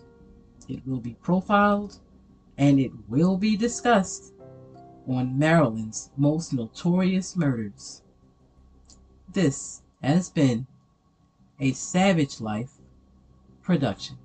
it 0.68 0.84
will 0.84 0.98
be 0.98 1.14
profiled, 1.22 2.00
and 2.58 2.80
it 2.80 2.90
will 3.08 3.36
be 3.36 3.56
discussed 3.56 4.32
on 5.06 5.38
Maryland's 5.38 6.10
most 6.16 6.52
notorious 6.52 7.36
murders. 7.36 8.02
This 9.32 9.82
has 10.02 10.30
been 10.30 10.66
a 11.60 11.70
Savage 11.74 12.40
Life 12.40 12.72
production. 13.62 14.18